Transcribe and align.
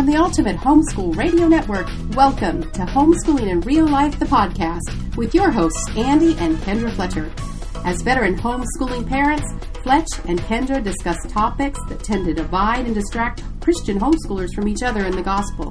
From 0.00 0.06
the 0.06 0.16
Ultimate 0.16 0.56
Homeschool 0.56 1.14
Radio 1.14 1.46
Network, 1.46 1.86
welcome 2.16 2.62
to 2.72 2.86
Homeschooling 2.86 3.50
in 3.50 3.60
Real 3.60 3.86
Life, 3.86 4.18
the 4.18 4.24
podcast, 4.24 5.14
with 5.14 5.34
your 5.34 5.50
hosts, 5.50 5.90
Andy 5.94 6.34
and 6.38 6.56
Kendra 6.56 6.90
Fletcher. 6.90 7.30
As 7.84 8.00
veteran 8.00 8.34
homeschooling 8.34 9.06
parents, 9.06 9.44
Fletch 9.82 10.08
and 10.26 10.40
Kendra 10.40 10.82
discuss 10.82 11.18
topics 11.28 11.78
that 11.90 12.02
tend 12.02 12.24
to 12.24 12.32
divide 12.32 12.86
and 12.86 12.94
distract 12.94 13.42
Christian 13.60 14.00
homeschoolers 14.00 14.54
from 14.54 14.68
each 14.68 14.82
other 14.82 15.04
in 15.04 15.14
the 15.14 15.22
gospel. 15.22 15.70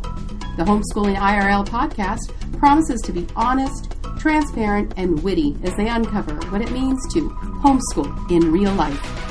The 0.57 0.63
Homeschooling 0.63 1.15
IRL 1.15 1.67
podcast 1.67 2.59
promises 2.59 3.01
to 3.05 3.11
be 3.11 3.25
honest, 3.35 3.95
transparent, 4.19 4.93
and 4.95 5.23
witty 5.23 5.57
as 5.63 5.75
they 5.75 5.87
uncover 5.87 6.35
what 6.51 6.61
it 6.61 6.69
means 6.69 6.99
to 7.15 7.29
homeschool 7.63 8.29
in 8.29 8.51
real 8.51 8.73
life. 8.73 9.28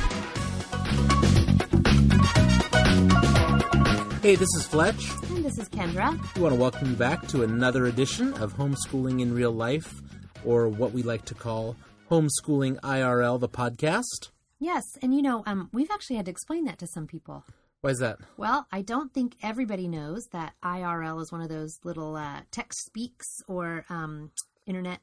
Hey, 4.28 4.34
this 4.34 4.55
is 4.59 4.66
Fletch. 4.66 5.10
And 5.30 5.42
this 5.42 5.56
is 5.56 5.70
Kendra. 5.70 6.10
We 6.36 6.42
want 6.42 6.55
to 6.55 6.60
welcome 6.60 6.91
you 6.91 6.96
back 6.96 7.27
to 7.28 7.45
another 7.45 7.86
edition 7.86 8.34
of 8.34 8.52
Homeschooling 8.59 9.23
in 9.23 9.32
Real 9.32 9.52
Life, 9.52 10.02
or 10.45 10.69
what 10.69 10.92
we 10.92 11.02
like 11.02 11.24
to 11.24 11.34
call 11.34 11.77
Homeschooling 12.10 12.78
IRL, 12.80 13.41
the 13.41 13.48
podcast. 13.48 14.28
Yes, 14.59 14.83
and 15.00 15.14
you 15.14 15.22
know, 15.22 15.42
um, 15.46 15.70
we've 15.72 15.91
actually 15.91 16.16
had 16.16 16.27
to 16.27 16.30
explain 16.30 16.66
that 16.66 16.78
to 16.80 16.86
some 16.86 17.06
people. 17.06 17.42
Why 17.80 17.88
is 17.88 18.00
that? 18.00 18.19
Well, 18.36 18.66
I 18.70 18.83
don't 18.83 19.14
think 19.14 19.34
everybody 19.42 19.88
knows 19.88 20.27
that 20.33 20.52
IRL 20.62 21.22
is 21.22 21.33
one 21.33 21.41
of 21.41 21.48
those 21.48 21.78
little 21.83 22.14
uh, 22.14 22.41
text 22.50 22.84
speaks 22.84 23.24
or 23.48 23.86
um, 23.88 24.33
internet 24.66 24.98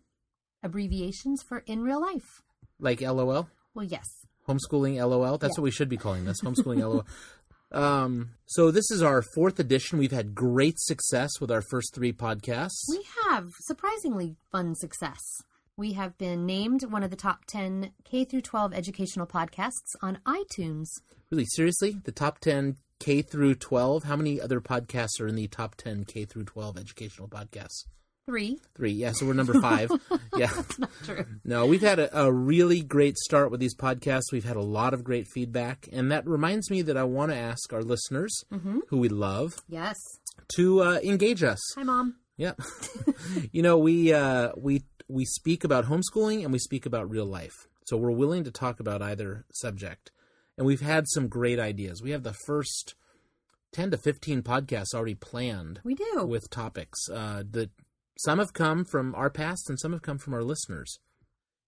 abbreviations 0.61 1.41
for 1.41 1.63
in 1.65 1.81
real 1.81 1.99
life. 1.99 2.43
Like 2.79 3.01
LOL? 3.01 3.49
Well, 3.73 3.85
yes. 3.85 4.05
Homeschooling 4.47 4.97
LOL? 4.97 5.39
That's 5.39 5.57
Yeah. 5.57 5.61
what 5.61 5.63
we 5.63 5.71
should 5.71 5.89
be 5.89 5.97
calling 5.97 6.25
this. 6.25 6.41
Homeschooling 6.43 6.77
LOL. 6.81 7.07
Um, 7.71 8.31
so 8.45 8.71
this 8.71 8.89
is 8.91 9.01
our 9.01 9.21
fourth 9.21 9.59
edition. 9.59 9.99
We've 9.99 10.11
had 10.11 10.35
great 10.35 10.79
success 10.79 11.39
with 11.41 11.51
our 11.51 11.61
first 11.61 11.93
three 11.93 12.13
podcasts. 12.13 12.83
We 12.89 13.05
have 13.29 13.49
surprisingly 13.61 14.37
fun 14.51 14.75
success. 14.75 15.19
We 15.77 15.93
have 15.93 16.17
been 16.17 16.45
named 16.45 16.85
one 16.85 17.03
of 17.03 17.09
the 17.09 17.17
top 17.17 17.45
10 17.47 17.91
K 18.05 18.23
through 18.23 18.41
12 18.41 18.73
educational 18.73 19.27
podcasts 19.27 19.95
on 20.01 20.19
iTunes. 20.25 20.87
Really, 21.31 21.45
seriously, 21.45 21.97
the 22.03 22.11
top 22.11 22.39
ten 22.39 22.77
K 22.99 23.21
through 23.23 23.55
twelve. 23.55 24.03
How 24.03 24.15
many 24.15 24.39
other 24.39 24.61
podcasts 24.61 25.19
are 25.19 25.27
in 25.27 25.35
the 25.35 25.47
top 25.47 25.75
ten 25.75 26.05
K 26.05 26.23
through 26.23 26.45
twelve 26.45 26.77
educational 26.77 27.27
podcasts? 27.27 27.85
Three. 28.27 28.57
Three. 28.75 28.91
Yeah, 28.91 29.11
so 29.11 29.27
we're 29.27 29.33
number 29.33 29.59
five. 29.61 29.91
yeah. 30.37 30.49
Not 30.79 30.89
true. 31.03 31.25
No, 31.43 31.67
we've 31.67 31.81
had 31.81 31.99
a, 31.99 32.23
a 32.23 32.31
really 32.31 32.81
great 32.81 33.17
start 33.17 33.51
with 33.51 33.59
these 33.59 33.75
podcasts. 33.75 34.31
We've 34.31 34.43
had 34.45 34.55
a 34.55 34.61
lot 34.63 34.95
of 34.95 35.03
great 35.03 35.27
feedback, 35.27 35.87
and 35.91 36.11
that 36.11 36.27
reminds 36.27 36.71
me 36.71 36.81
that 36.83 36.97
I 36.97 37.03
want 37.03 37.31
to 37.31 37.37
ask 37.37 37.71
our 37.71 37.83
listeners, 37.83 38.33
who 38.87 38.97
we 38.97 39.09
love, 39.09 39.61
Yes. 39.69 39.95
to 40.55 40.81
uh, 40.81 40.99
engage 41.03 41.43
us. 41.43 41.59
Hi, 41.75 41.83
Mom. 41.83 42.15
Yeah, 42.37 42.53
you 43.53 43.61
know 43.61 43.77
we 43.77 44.11
uh, 44.11 44.49
we 44.57 44.83
we 45.07 45.23
speak 45.23 45.63
about 45.63 45.85
homeschooling 45.85 46.43
and 46.43 46.51
we 46.51 46.59
speak 46.59 46.85
about 46.85 47.09
real 47.09 47.25
life, 47.25 47.67
so 47.85 47.95
we're 47.95 48.11
willing 48.11 48.43
to 48.43 48.51
talk 48.51 48.79
about 48.81 49.01
either 49.01 49.45
subject, 49.53 50.11
and 50.57 50.65
we've 50.67 50.81
had 50.81 51.05
some 51.07 51.27
great 51.29 51.59
ideas. 51.59 52.01
We 52.01 52.11
have 52.11 52.23
the 52.23 52.35
first 52.45 52.95
ten 53.71 53.89
to 53.91 53.97
fifteen 53.97 54.41
podcasts 54.41 54.93
already 54.93 55.15
planned 55.15 55.79
We 55.85 55.95
do. 55.95 56.25
with 56.25 56.49
topics 56.49 57.07
uh, 57.09 57.43
that 57.51 57.69
some 58.17 58.39
have 58.39 58.53
come 58.53 58.85
from 58.85 59.13
our 59.15 59.29
past 59.29 59.69
and 59.69 59.79
some 59.79 59.91
have 59.91 60.01
come 60.01 60.17
from 60.17 60.33
our 60.33 60.43
listeners. 60.43 60.99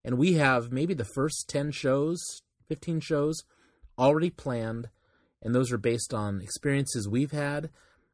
And 0.04 0.18
we 0.18 0.34
have 0.34 0.72
maybe 0.72 0.94
the 0.94 1.06
first 1.06 1.50
10 1.50 1.72
shows, 1.72 2.42
15 2.68 3.02
shows 3.02 3.44
already 3.98 4.30
planned. 4.30 4.90
And 5.42 5.54
those 5.54 5.72
are 5.72 5.78
based 5.78 6.14
on 6.14 6.42
experiences 6.42 7.08
we've 7.08 7.32
had 7.32 7.70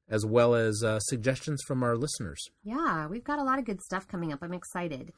as 0.10 0.26
well 0.26 0.54
as 0.56 0.84
uh, 0.84 1.00
suggestions 1.00 1.62
from 1.66 1.84
our 1.84 1.96
listeners. 1.96 2.50
Yeah, 2.64 3.08
we've 3.08 3.24
got 3.24 3.40
a 3.40 3.44
lot 3.44 3.60
of 3.60 3.66
good 3.66 3.82
stuff 3.82 4.08
coming 4.08 4.34
up. 4.34 4.40
I'm 4.42 4.54
excited. 4.54 5.14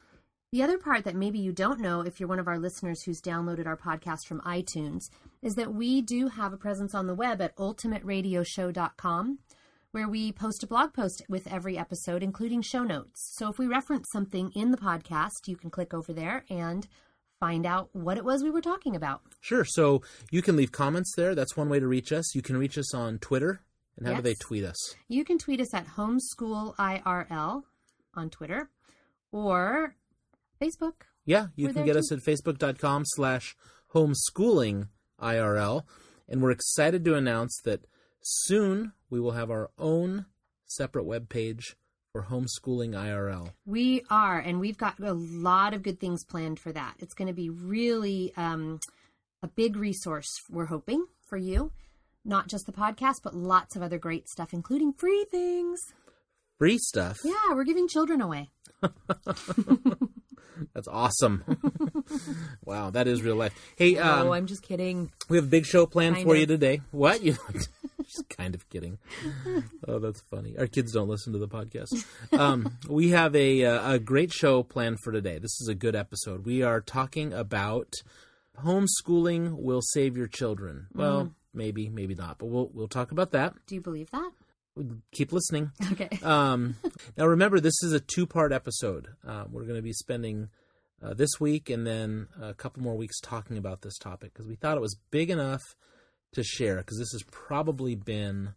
The 0.52 0.62
other 0.62 0.78
part 0.78 1.04
that 1.04 1.16
maybe 1.16 1.38
you 1.38 1.52
don't 1.52 1.80
know 1.80 2.02
if 2.02 2.20
you're 2.20 2.28
one 2.28 2.38
of 2.38 2.46
our 2.46 2.58
listeners 2.58 3.02
who's 3.02 3.20
downloaded 3.20 3.66
our 3.66 3.76
podcast 3.76 4.26
from 4.26 4.40
iTunes 4.42 5.00
is 5.42 5.54
that 5.56 5.74
we 5.74 6.00
do 6.02 6.28
have 6.28 6.52
a 6.52 6.56
presence 6.56 6.94
on 6.94 7.06
the 7.06 7.14
web 7.14 7.42
at 7.42 7.56
ultimateradioshow.com 7.56 9.38
where 9.96 10.08
we 10.10 10.30
post 10.30 10.62
a 10.62 10.66
blog 10.66 10.92
post 10.92 11.22
with 11.26 11.50
every 11.50 11.78
episode, 11.78 12.22
including 12.22 12.60
show 12.60 12.82
notes. 12.82 13.32
So 13.38 13.48
if 13.48 13.58
we 13.58 13.66
reference 13.66 14.10
something 14.12 14.52
in 14.54 14.70
the 14.70 14.76
podcast, 14.76 15.46
you 15.46 15.56
can 15.56 15.70
click 15.70 15.94
over 15.94 16.12
there 16.12 16.44
and 16.50 16.86
find 17.40 17.64
out 17.64 17.88
what 17.94 18.18
it 18.18 18.24
was 18.26 18.42
we 18.42 18.50
were 18.50 18.60
talking 18.60 18.94
about. 18.94 19.22
Sure. 19.40 19.64
So 19.64 20.02
you 20.30 20.42
can 20.42 20.54
leave 20.54 20.70
comments 20.70 21.14
there. 21.16 21.34
That's 21.34 21.56
one 21.56 21.70
way 21.70 21.80
to 21.80 21.86
reach 21.86 22.12
us. 22.12 22.34
You 22.34 22.42
can 22.42 22.58
reach 22.58 22.76
us 22.76 22.92
on 22.92 23.18
Twitter. 23.20 23.62
And 23.96 24.06
how 24.06 24.16
do 24.16 24.20
they 24.20 24.34
tweet 24.34 24.64
us? 24.64 24.76
You 25.08 25.24
can 25.24 25.38
tweet 25.38 25.62
us 25.62 25.72
at 25.72 25.86
homeschoolirl 25.86 27.62
on 28.12 28.28
Twitter 28.28 28.68
or 29.32 29.96
Facebook. 30.60 31.06
Yeah, 31.24 31.46
you 31.56 31.68
We're 31.68 31.72
can 31.72 31.86
get 31.86 31.96
us 31.96 32.12
at 32.12 32.18
facebook.com 32.18 33.04
slash 33.06 33.56
homeschooling 33.94 34.88
IRL. 35.18 35.84
And 36.28 36.42
we're 36.42 36.50
excited 36.50 37.02
to 37.06 37.14
announce 37.14 37.58
that 37.64 37.86
soon 38.20 38.92
we 39.10 39.20
will 39.20 39.32
have 39.32 39.50
our 39.50 39.70
own 39.78 40.26
separate 40.66 41.04
web 41.04 41.28
page 41.28 41.76
for 42.12 42.24
homeschooling 42.24 42.92
IRL. 42.92 43.52
We 43.64 44.02
are, 44.10 44.38
and 44.38 44.60
we've 44.60 44.78
got 44.78 44.98
a 45.00 45.12
lot 45.12 45.74
of 45.74 45.82
good 45.82 46.00
things 46.00 46.24
planned 46.24 46.58
for 46.58 46.72
that. 46.72 46.94
It's 46.98 47.14
going 47.14 47.28
to 47.28 47.34
be 47.34 47.50
really 47.50 48.32
um, 48.36 48.80
a 49.42 49.48
big 49.48 49.76
resource, 49.76 50.28
we're 50.50 50.66
hoping, 50.66 51.06
for 51.26 51.36
you. 51.36 51.72
Not 52.24 52.48
just 52.48 52.66
the 52.66 52.72
podcast, 52.72 53.16
but 53.22 53.34
lots 53.34 53.76
of 53.76 53.82
other 53.82 53.98
great 53.98 54.28
stuff, 54.28 54.52
including 54.52 54.92
free 54.92 55.26
things. 55.30 55.80
Free 56.58 56.78
stuff. 56.78 57.18
Yeah, 57.24 57.34
we're 57.54 57.64
giving 57.64 57.86
children 57.86 58.20
away. 58.20 58.50
That's 60.74 60.88
awesome. 60.88 61.44
wow, 62.64 62.90
that 62.90 63.06
is 63.06 63.22
real 63.22 63.36
life. 63.36 63.54
Hey, 63.76 63.98
um, 63.98 64.28
oh, 64.28 64.32
I'm 64.32 64.46
just 64.46 64.62
kidding. 64.62 65.12
we 65.28 65.36
have 65.36 65.44
a 65.44 65.48
big 65.48 65.66
show 65.66 65.86
planned 65.86 66.16
Kind 66.16 66.26
for 66.26 66.34
of. 66.34 66.40
you 66.40 66.46
today. 66.46 66.80
What? 66.90 67.22
You 67.22 67.36
just 68.12 68.28
kind 68.28 68.54
of 68.54 68.68
kidding. 68.68 68.98
Oh, 69.86 69.98
that's 69.98 70.20
funny. 70.30 70.56
Our 70.58 70.66
kids 70.66 70.92
don't 70.92 71.08
listen 71.08 71.32
to 71.32 71.38
the 71.38 71.48
podcast. 71.48 72.04
Um, 72.38 72.76
we 72.88 73.10
have 73.10 73.34
a 73.36 73.64
uh, 73.64 73.92
a 73.94 73.98
great 73.98 74.32
show 74.32 74.62
planned 74.62 74.98
for 75.00 75.12
today. 75.12 75.38
This 75.38 75.60
is 75.60 75.68
a 75.68 75.74
good 75.74 75.94
episode. 75.96 76.44
We 76.46 76.62
are 76.62 76.80
talking 76.80 77.32
about 77.32 77.92
homeschooling 78.64 79.56
will 79.58 79.82
save 79.82 80.16
your 80.16 80.26
children. 80.28 80.86
Well, 80.94 81.24
Mm. 81.26 81.30
maybe, 81.54 81.88
maybe 81.88 82.14
not, 82.14 82.38
but 82.38 82.46
we'll 82.46 82.70
we'll 82.72 82.88
talk 82.88 83.10
about 83.12 83.32
that. 83.32 83.54
Do 83.66 83.74
you 83.74 83.80
believe 83.80 84.10
that? 84.10 84.30
Keep 85.12 85.32
listening. 85.32 85.70
Okay. 85.92 86.10
Um, 86.22 86.76
now, 87.16 87.26
remember, 87.26 87.60
this 87.60 87.82
is 87.82 87.92
a 87.92 88.00
two 88.00 88.26
part 88.26 88.52
episode. 88.52 89.08
Uh, 89.26 89.44
we're 89.50 89.62
going 89.64 89.76
to 89.76 89.82
be 89.82 89.92
spending 89.94 90.48
uh, 91.02 91.14
this 91.14 91.38
week 91.40 91.70
and 91.70 91.86
then 91.86 92.28
a 92.40 92.52
couple 92.54 92.82
more 92.82 92.94
weeks 92.96 93.18
talking 93.20 93.56
about 93.58 93.80
this 93.82 93.96
topic 93.98 94.32
because 94.34 94.46
we 94.46 94.54
thought 94.56 94.76
it 94.76 94.80
was 94.82 94.96
big 95.10 95.30
enough 95.30 95.62
to 96.36 96.42
share 96.44 96.76
because 96.76 96.98
this 96.98 97.12
has 97.12 97.22
probably 97.30 97.94
been 97.94 98.54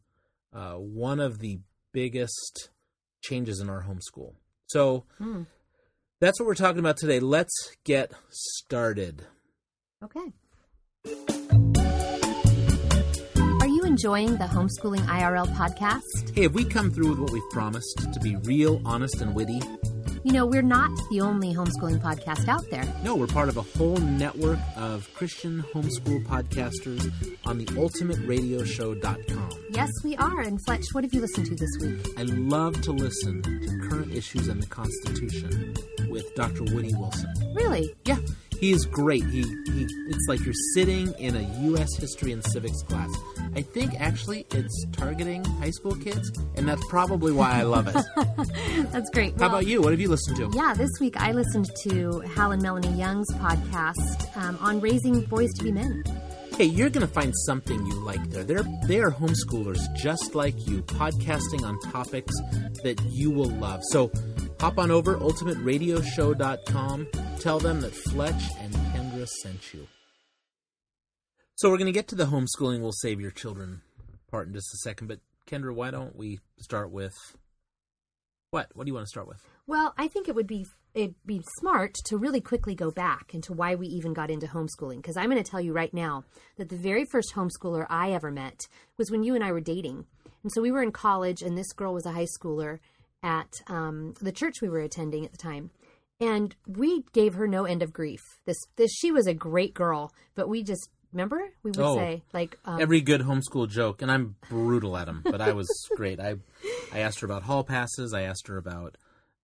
uh, 0.53 0.73
one 0.75 1.19
of 1.19 1.39
the 1.39 1.59
biggest 1.91 2.69
changes 3.21 3.59
in 3.59 3.69
our 3.69 3.83
homeschool. 3.83 4.33
So 4.67 5.03
Hmm. 5.17 5.43
that's 6.21 6.39
what 6.39 6.45
we're 6.47 6.55
talking 6.55 6.79
about 6.79 6.97
today. 6.97 7.19
Let's 7.19 7.53
get 7.83 8.11
started. 8.29 9.23
Okay. 10.03 10.31
Are 13.61 13.67
you 13.67 13.83
enjoying 13.83 14.37
the 14.37 14.45
Homeschooling 14.45 15.01
IRL 15.07 15.47
podcast? 15.55 16.33
Hey, 16.35 16.43
have 16.43 16.53
we 16.53 16.63
come 16.63 16.91
through 16.91 17.09
with 17.09 17.19
what 17.19 17.31
we've 17.31 17.49
promised 17.51 18.07
to 18.13 18.19
be 18.21 18.35
real, 18.37 18.81
honest, 18.85 19.21
and 19.21 19.33
witty? 19.35 19.59
You 20.23 20.33
know, 20.33 20.45
we're 20.45 20.61
not 20.61 20.91
the 21.09 21.21
only 21.21 21.53
homeschooling 21.53 22.01
podcast 22.01 22.49
out 22.49 22.69
there. 22.69 22.83
No, 23.03 23.15
we're 23.15 23.27
part 23.27 23.47
of 23.47 23.55
a 23.55 23.61
whole 23.61 23.95
network 23.97 24.59
of 24.75 25.07
Christian 25.13 25.63
homeschool 25.73 26.25
podcasters 26.25 27.09
on 27.45 27.57
the 27.57 27.65
ultimateradioshow.com. 27.65 29.49
Yes, 29.71 29.89
we 30.03 30.17
are. 30.17 30.41
And 30.41 30.59
Fletch, 30.65 30.87
what 30.91 31.05
have 31.05 31.13
you 31.13 31.21
listened 31.21 31.45
to 31.45 31.55
this 31.55 31.77
week? 31.79 32.05
I 32.17 32.23
love 32.23 32.81
to 32.81 32.91
listen 32.91 33.41
to 33.43 33.89
current 33.89 34.13
issues 34.13 34.49
in 34.49 34.59
the 34.59 34.67
Constitution 34.67 35.73
with 36.09 36.35
Dr. 36.35 36.63
Woody 36.75 36.93
Wilson. 36.95 37.33
Really? 37.55 37.95
Yeah, 38.03 38.17
he 38.59 38.71
is 38.71 38.85
great. 38.85 39.23
He, 39.25 39.41
he 39.41 39.87
it's 40.07 40.25
like 40.27 40.43
you're 40.43 40.53
sitting 40.73 41.13
in 41.19 41.35
a 41.35 41.41
U.S. 41.61 41.95
history 41.97 42.31
and 42.31 42.45
civics 42.47 42.81
class. 42.83 43.09
I 43.55 43.61
think 43.61 43.99
actually 43.99 44.45
it's 44.51 44.85
targeting 44.91 45.43
high 45.45 45.71
school 45.71 45.95
kids, 45.95 46.31
and 46.55 46.67
that's 46.67 46.83
probably 46.89 47.31
why 47.31 47.51
I 47.51 47.63
love 47.63 47.87
it. 47.87 47.95
That's 48.91 49.09
great. 49.11 49.37
How 49.39 49.47
about 49.47 49.65
you? 49.65 49.81
What 49.81 49.91
have 49.91 49.99
you 49.99 50.09
listened 50.09 50.37
to? 50.37 50.51
Yeah, 50.53 50.73
this 50.73 50.91
week 50.99 51.15
I 51.17 51.31
listened 51.31 51.69
to 51.83 52.19
Hal 52.21 52.51
and 52.51 52.61
Melanie 52.61 52.93
Young's 52.93 53.29
podcast 53.35 54.35
um, 54.37 54.57
on 54.61 54.79
raising 54.79 55.21
boys 55.21 55.51
to 55.53 55.63
be 55.63 55.71
men. 55.71 56.03
Hey, 56.59 56.65
you're 56.65 56.89
going 56.89 57.07
to 57.07 57.13
find 57.13 57.33
something 57.45 57.85
you 57.85 57.93
like 58.03 58.21
there. 58.31 58.43
They're 58.43 58.63
they 58.83 58.99
are 58.99 59.11
homeschoolers 59.11 59.79
just 59.95 60.35
like 60.35 60.67
you, 60.67 60.81
podcasting 60.83 61.63
on 61.63 61.79
topics 61.91 62.35
that 62.83 63.01
you 63.09 63.31
will 63.31 63.49
love. 63.49 63.79
So 63.91 64.11
hop 64.59 64.77
on 64.77 64.91
over 64.91 65.17
ultimateradioshow.com. 65.17 67.07
Tell 67.39 67.59
them 67.59 67.81
that 67.81 67.93
Fletch 67.93 68.43
and 68.59 68.73
Kendra 68.73 69.27
sent 69.27 69.73
you. 69.73 69.87
So 71.55 71.69
we're 71.69 71.77
going 71.77 71.87
to 71.87 71.91
get 71.91 72.07
to 72.09 72.15
the 72.15 72.25
homeschooling 72.25 72.81
will 72.81 72.93
save 72.93 73.19
your 73.19 73.31
children 73.31 73.81
part 74.29 74.47
in 74.47 74.53
just 74.53 74.73
a 74.73 74.77
second, 74.77 75.07
but 75.07 75.19
Kendra, 75.49 75.73
why 75.73 75.91
don't 75.91 76.15
we 76.15 76.39
start 76.59 76.91
with 76.91 77.13
what? 78.51 78.69
What 78.73 78.85
do 78.85 78.89
you 78.89 78.93
want 78.93 79.05
to 79.05 79.09
start 79.09 79.27
with? 79.27 79.43
Well, 79.67 79.93
I 79.97 80.07
think 80.07 80.27
it 80.27 80.35
would 80.35 80.47
be 80.47 80.65
it'd 80.93 81.15
be 81.25 81.41
smart 81.59 81.93
to 82.05 82.17
really 82.17 82.41
quickly 82.41 82.75
go 82.75 82.91
back 82.91 83.33
into 83.33 83.53
why 83.53 83.75
we 83.75 83.87
even 83.87 84.13
got 84.13 84.31
into 84.31 84.47
homeschooling 84.47 84.97
because 84.97 85.17
I'm 85.17 85.29
going 85.29 85.43
to 85.43 85.49
tell 85.49 85.61
you 85.61 85.71
right 85.71 85.93
now 85.93 86.23
that 86.57 86.69
the 86.69 86.75
very 86.75 87.05
first 87.05 87.33
homeschooler 87.35 87.85
I 87.89 88.11
ever 88.11 88.31
met 88.31 88.67
was 88.97 89.11
when 89.11 89.23
you 89.23 89.35
and 89.35 89.43
I 89.43 89.51
were 89.51 89.61
dating. 89.61 90.05
And 90.41 90.51
so 90.51 90.61
we 90.61 90.71
were 90.71 90.81
in 90.81 90.91
college 90.91 91.41
and 91.41 91.57
this 91.57 91.73
girl 91.73 91.93
was 91.93 92.05
a 92.05 92.11
high 92.11 92.27
schooler 92.39 92.79
at 93.23 93.61
um, 93.67 94.13
the 94.21 94.31
church 94.31 94.61
we 94.61 94.69
were 94.69 94.79
attending 94.79 95.25
at 95.25 95.31
the 95.31 95.37
time. 95.37 95.71
And 96.21 96.55
we 96.67 97.03
gave 97.13 97.35
her 97.35 97.47
no 97.47 97.63
end 97.65 97.81
of 97.81 97.93
grief. 97.93 98.19
This 98.45 98.57
this 98.75 98.91
she 98.91 99.11
was 99.11 99.25
a 99.27 99.33
great 99.33 99.73
girl, 99.73 100.11
but 100.35 100.49
we 100.49 100.63
just 100.63 100.89
remember 101.13 101.39
we 101.63 101.71
would 101.71 101.79
Oh. 101.79 101.95
say 101.95 102.23
like 102.33 102.57
um, 102.65 102.81
Every 102.81 102.99
good 103.01 103.21
homeschool 103.21 103.69
joke, 103.69 104.01
and 104.01 104.11
I'm 104.11 104.35
brutal 104.49 104.97
at 104.97 105.05
them, 105.05 105.21
but 105.23 105.39
I 105.39 105.53
was 105.53 105.69
great. 105.95 106.19
I 106.19 106.35
I 106.91 106.99
asked 106.99 107.21
her 107.21 107.25
about 107.25 107.43
hall 107.43 107.63
passes. 107.63 108.13
I 108.13 108.23
asked 108.23 108.47
her 108.47 108.57
about 108.57 108.97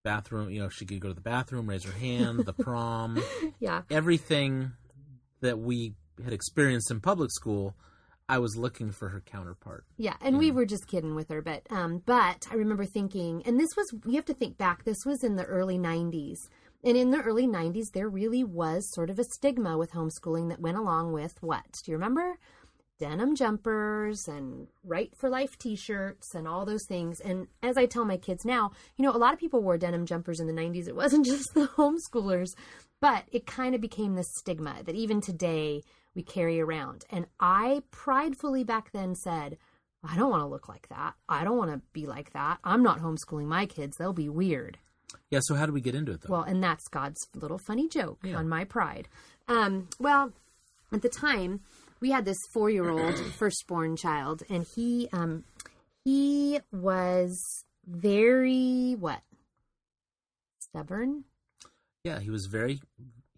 bathroom. 0.04 0.50
You 0.50 0.64
know, 0.64 0.70
she 0.70 0.86
could 0.86 1.00
go 1.00 1.08
to 1.08 1.14
the 1.14 1.22
bathroom, 1.22 1.68
raise 1.70 1.84
her 1.86 1.94
hand, 1.98 2.40
the 2.46 2.54
prom, 2.54 3.24
yeah. 3.60 3.84
everything 3.90 4.74
that 5.40 5.58
we 5.58 5.94
had 6.24 6.34
experienced 6.34 6.92
in 6.92 7.00
public 7.00 7.32
school. 7.32 7.74
I 8.28 8.40
was 8.40 8.58
looking 8.58 8.92
for 8.92 9.10
her 9.10 9.22
counterpart. 9.22 9.86
Yeah, 9.98 10.16
and 10.20 10.40
we 10.40 10.50
were 10.50 10.66
just 10.66 10.88
kidding 10.88 11.14
with 11.14 11.30
her, 11.30 11.42
but 11.42 11.62
um, 11.70 12.02
but 12.06 12.48
I 12.52 12.56
remember 12.56 12.86
thinking, 12.86 13.44
and 13.46 13.60
this 13.60 13.70
was 13.78 13.94
you 14.06 14.16
have 14.16 14.26
to 14.26 14.34
think 14.34 14.58
back. 14.58 14.84
This 14.84 15.06
was 15.06 15.24
in 15.24 15.36
the 15.36 15.46
early 15.46 15.78
'90s, 15.78 16.38
and 16.84 16.98
in 16.98 17.12
the 17.12 17.22
early 17.22 17.48
'90s, 17.48 17.92
there 17.94 18.10
really 18.10 18.44
was 18.44 18.92
sort 18.94 19.12
of 19.12 19.20
a 19.20 19.24
stigma 19.24 19.78
with 19.78 19.92
homeschooling 19.92 20.50
that 20.50 20.60
went 20.60 20.78
along 20.78 21.14
with 21.14 21.36
what? 21.42 21.66
Do 21.84 21.92
you 21.92 21.98
remember? 21.98 22.38
Denim 22.98 23.36
jumpers 23.36 24.26
and 24.28 24.68
Right 24.84 25.12
for 25.18 25.30
Life 25.30 25.58
T-shirts 25.58 26.34
and 26.34 26.48
all 26.48 26.66
those 26.66 26.86
things. 26.88 27.20
And 27.20 27.48
as 27.62 27.78
I 27.78 27.88
tell 27.88 28.06
my 28.06 28.16
kids 28.16 28.46
now, 28.46 28.72
you 28.96 29.04
know, 29.04 29.12
a 29.12 29.18
lot 29.20 29.34
of 29.34 29.40
people 29.40 29.62
wore 29.62 29.78
denim 29.78 30.06
jumpers 30.06 30.40
in 30.40 30.48
the 30.48 30.54
'90s. 30.54 30.88
It 30.88 30.96
wasn't 30.96 31.26
just 31.28 31.54
the 31.54 31.68
homeschoolers, 31.68 32.56
but 33.02 33.26
it 33.32 33.46
kind 33.46 33.76
of 33.76 33.82
became 33.82 34.16
this 34.16 34.34
stigma 34.38 34.82
that 34.84 34.96
even 34.96 35.22
today 35.22 35.84
we 36.16 36.24
carry 36.24 36.60
around. 36.62 37.06
And 37.10 37.26
I 37.40 37.84
pridefully 37.92 38.64
back 38.64 38.92
then 38.92 39.16
said, 39.16 39.58
I 40.08 40.16
don't 40.16 40.30
want 40.30 40.42
to 40.42 40.48
look 40.48 40.70
like 40.70 40.88
that. 40.90 41.16
I 41.28 41.44
don't 41.44 41.58
want 41.58 41.72
to 41.72 41.82
be 41.94 42.06
like 42.06 42.32
that. 42.34 42.60
I'm 42.64 42.84
not 42.84 43.00
homeschooling 43.00 43.46
my 43.48 43.66
kids. 43.66 43.98
They'll 43.98 44.14
be 44.14 44.30
weird. 44.30 44.78
Yeah. 45.30 45.40
So 45.42 45.56
how 45.56 45.66
did 45.66 45.74
we 45.74 45.82
get 45.82 45.96
into 45.96 46.12
it 46.14 46.22
though? 46.22 46.32
Well, 46.34 46.44
and 46.44 46.64
that's 46.64 46.88
God's 46.88 47.20
little 47.36 47.58
funny 47.58 47.88
joke 47.90 48.20
Yeah. 48.24 48.38
on 48.38 48.48
my 48.48 48.64
pride. 48.64 49.08
Um, 49.48 49.90
well, 50.00 50.32
at 50.92 51.02
the 51.02 51.10
time, 51.10 51.62
we 52.00 52.12
had 52.12 52.26
this 52.26 52.38
four-year-old 52.54 53.18
firstborn 53.38 53.96
child, 53.98 54.44
and 54.50 54.66
he 54.76 55.10
um, 55.12 55.44
he 56.04 56.60
was 56.72 57.64
very 57.88 58.96
what 59.00 59.22
stubborn. 60.60 61.24
yeah, 62.04 62.20
he 62.20 62.30
was 62.30 62.46
very. 62.48 62.82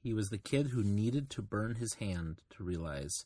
He 0.08 0.14
was 0.14 0.30
the 0.30 0.38
kid 0.38 0.68
who 0.68 0.84
needed 0.84 1.30
to 1.32 1.42
burn 1.42 1.76
his 1.76 1.96
hand 1.96 2.40
to 2.52 2.64
realize 2.64 3.26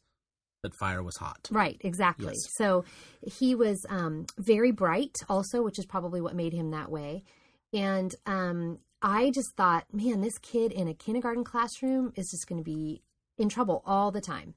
that 0.64 0.74
fire 0.74 1.04
was 1.04 1.18
hot. 1.18 1.48
Right, 1.52 1.80
exactly. 1.82 2.34
Yes. 2.34 2.56
So 2.56 2.86
he 3.22 3.54
was 3.54 3.86
um, 3.88 4.26
very 4.40 4.72
bright, 4.72 5.16
also, 5.30 5.62
which 5.62 5.78
is 5.78 5.86
probably 5.86 6.22
what 6.22 6.36
made 6.36 6.54
him 6.54 6.72
that 6.72 6.90
way. 6.90 7.24
And 7.72 8.16
um, 8.26 8.80
I 9.00 9.30
just 9.30 9.56
thought, 9.56 9.86
man, 9.94 10.22
this 10.22 10.40
kid 10.40 10.72
in 10.72 10.88
a 10.88 10.96
kindergarten 10.96 11.44
classroom 11.44 12.14
is 12.16 12.32
just 12.32 12.48
going 12.48 12.58
to 12.58 12.64
be 12.64 13.04
in 13.38 13.48
trouble 13.48 13.84
all 13.86 14.10
the 14.10 14.20
time. 14.20 14.56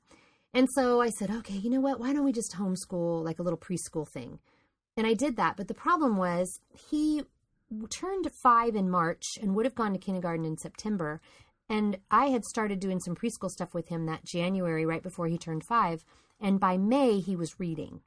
And 0.54 0.66
so 0.74 1.02
I 1.02 1.10
said, 1.10 1.30
okay, 1.30 1.58
you 1.58 1.68
know 1.68 1.80
what? 1.80 2.00
Why 2.00 2.14
don't 2.14 2.24
we 2.24 2.32
just 2.32 2.54
homeschool 2.54 3.22
like 3.22 3.38
a 3.38 3.42
little 3.42 3.58
preschool 3.58 4.08
thing? 4.08 4.38
And 4.96 5.06
I 5.06 5.12
did 5.12 5.36
that. 5.36 5.58
But 5.58 5.68
the 5.68 5.74
problem 5.74 6.16
was 6.16 6.58
he 6.90 7.24
turned 7.90 8.30
five 8.42 8.74
in 8.74 8.88
March 8.88 9.24
and 9.42 9.54
would 9.54 9.66
have 9.66 9.74
gone 9.74 9.92
to 9.92 9.98
kindergarten 9.98 10.46
in 10.46 10.56
September. 10.56 11.20
And 11.68 11.98
I 12.10 12.26
had 12.26 12.44
started 12.44 12.80
doing 12.80 13.00
some 13.00 13.14
preschool 13.14 13.50
stuff 13.50 13.74
with 13.74 13.88
him 13.88 14.06
that 14.06 14.24
January, 14.24 14.84
right 14.84 15.02
before 15.02 15.28
he 15.28 15.38
turned 15.38 15.64
five. 15.64 16.04
And 16.40 16.60
by 16.60 16.76
May, 16.76 17.20
he 17.20 17.36
was 17.36 17.58
reading. 17.58 18.00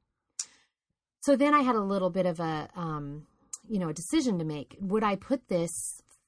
So 1.21 1.35
then 1.35 1.53
I 1.53 1.61
had 1.61 1.75
a 1.75 1.81
little 1.81 2.09
bit 2.09 2.25
of 2.25 2.39
a, 2.39 2.69
um, 2.75 3.25
you 3.67 3.79
know, 3.79 3.89
a 3.89 3.93
decision 3.93 4.37
to 4.39 4.45
make. 4.45 4.77
Would 4.79 5.03
I 5.03 5.15
put 5.15 5.47
this 5.47 5.71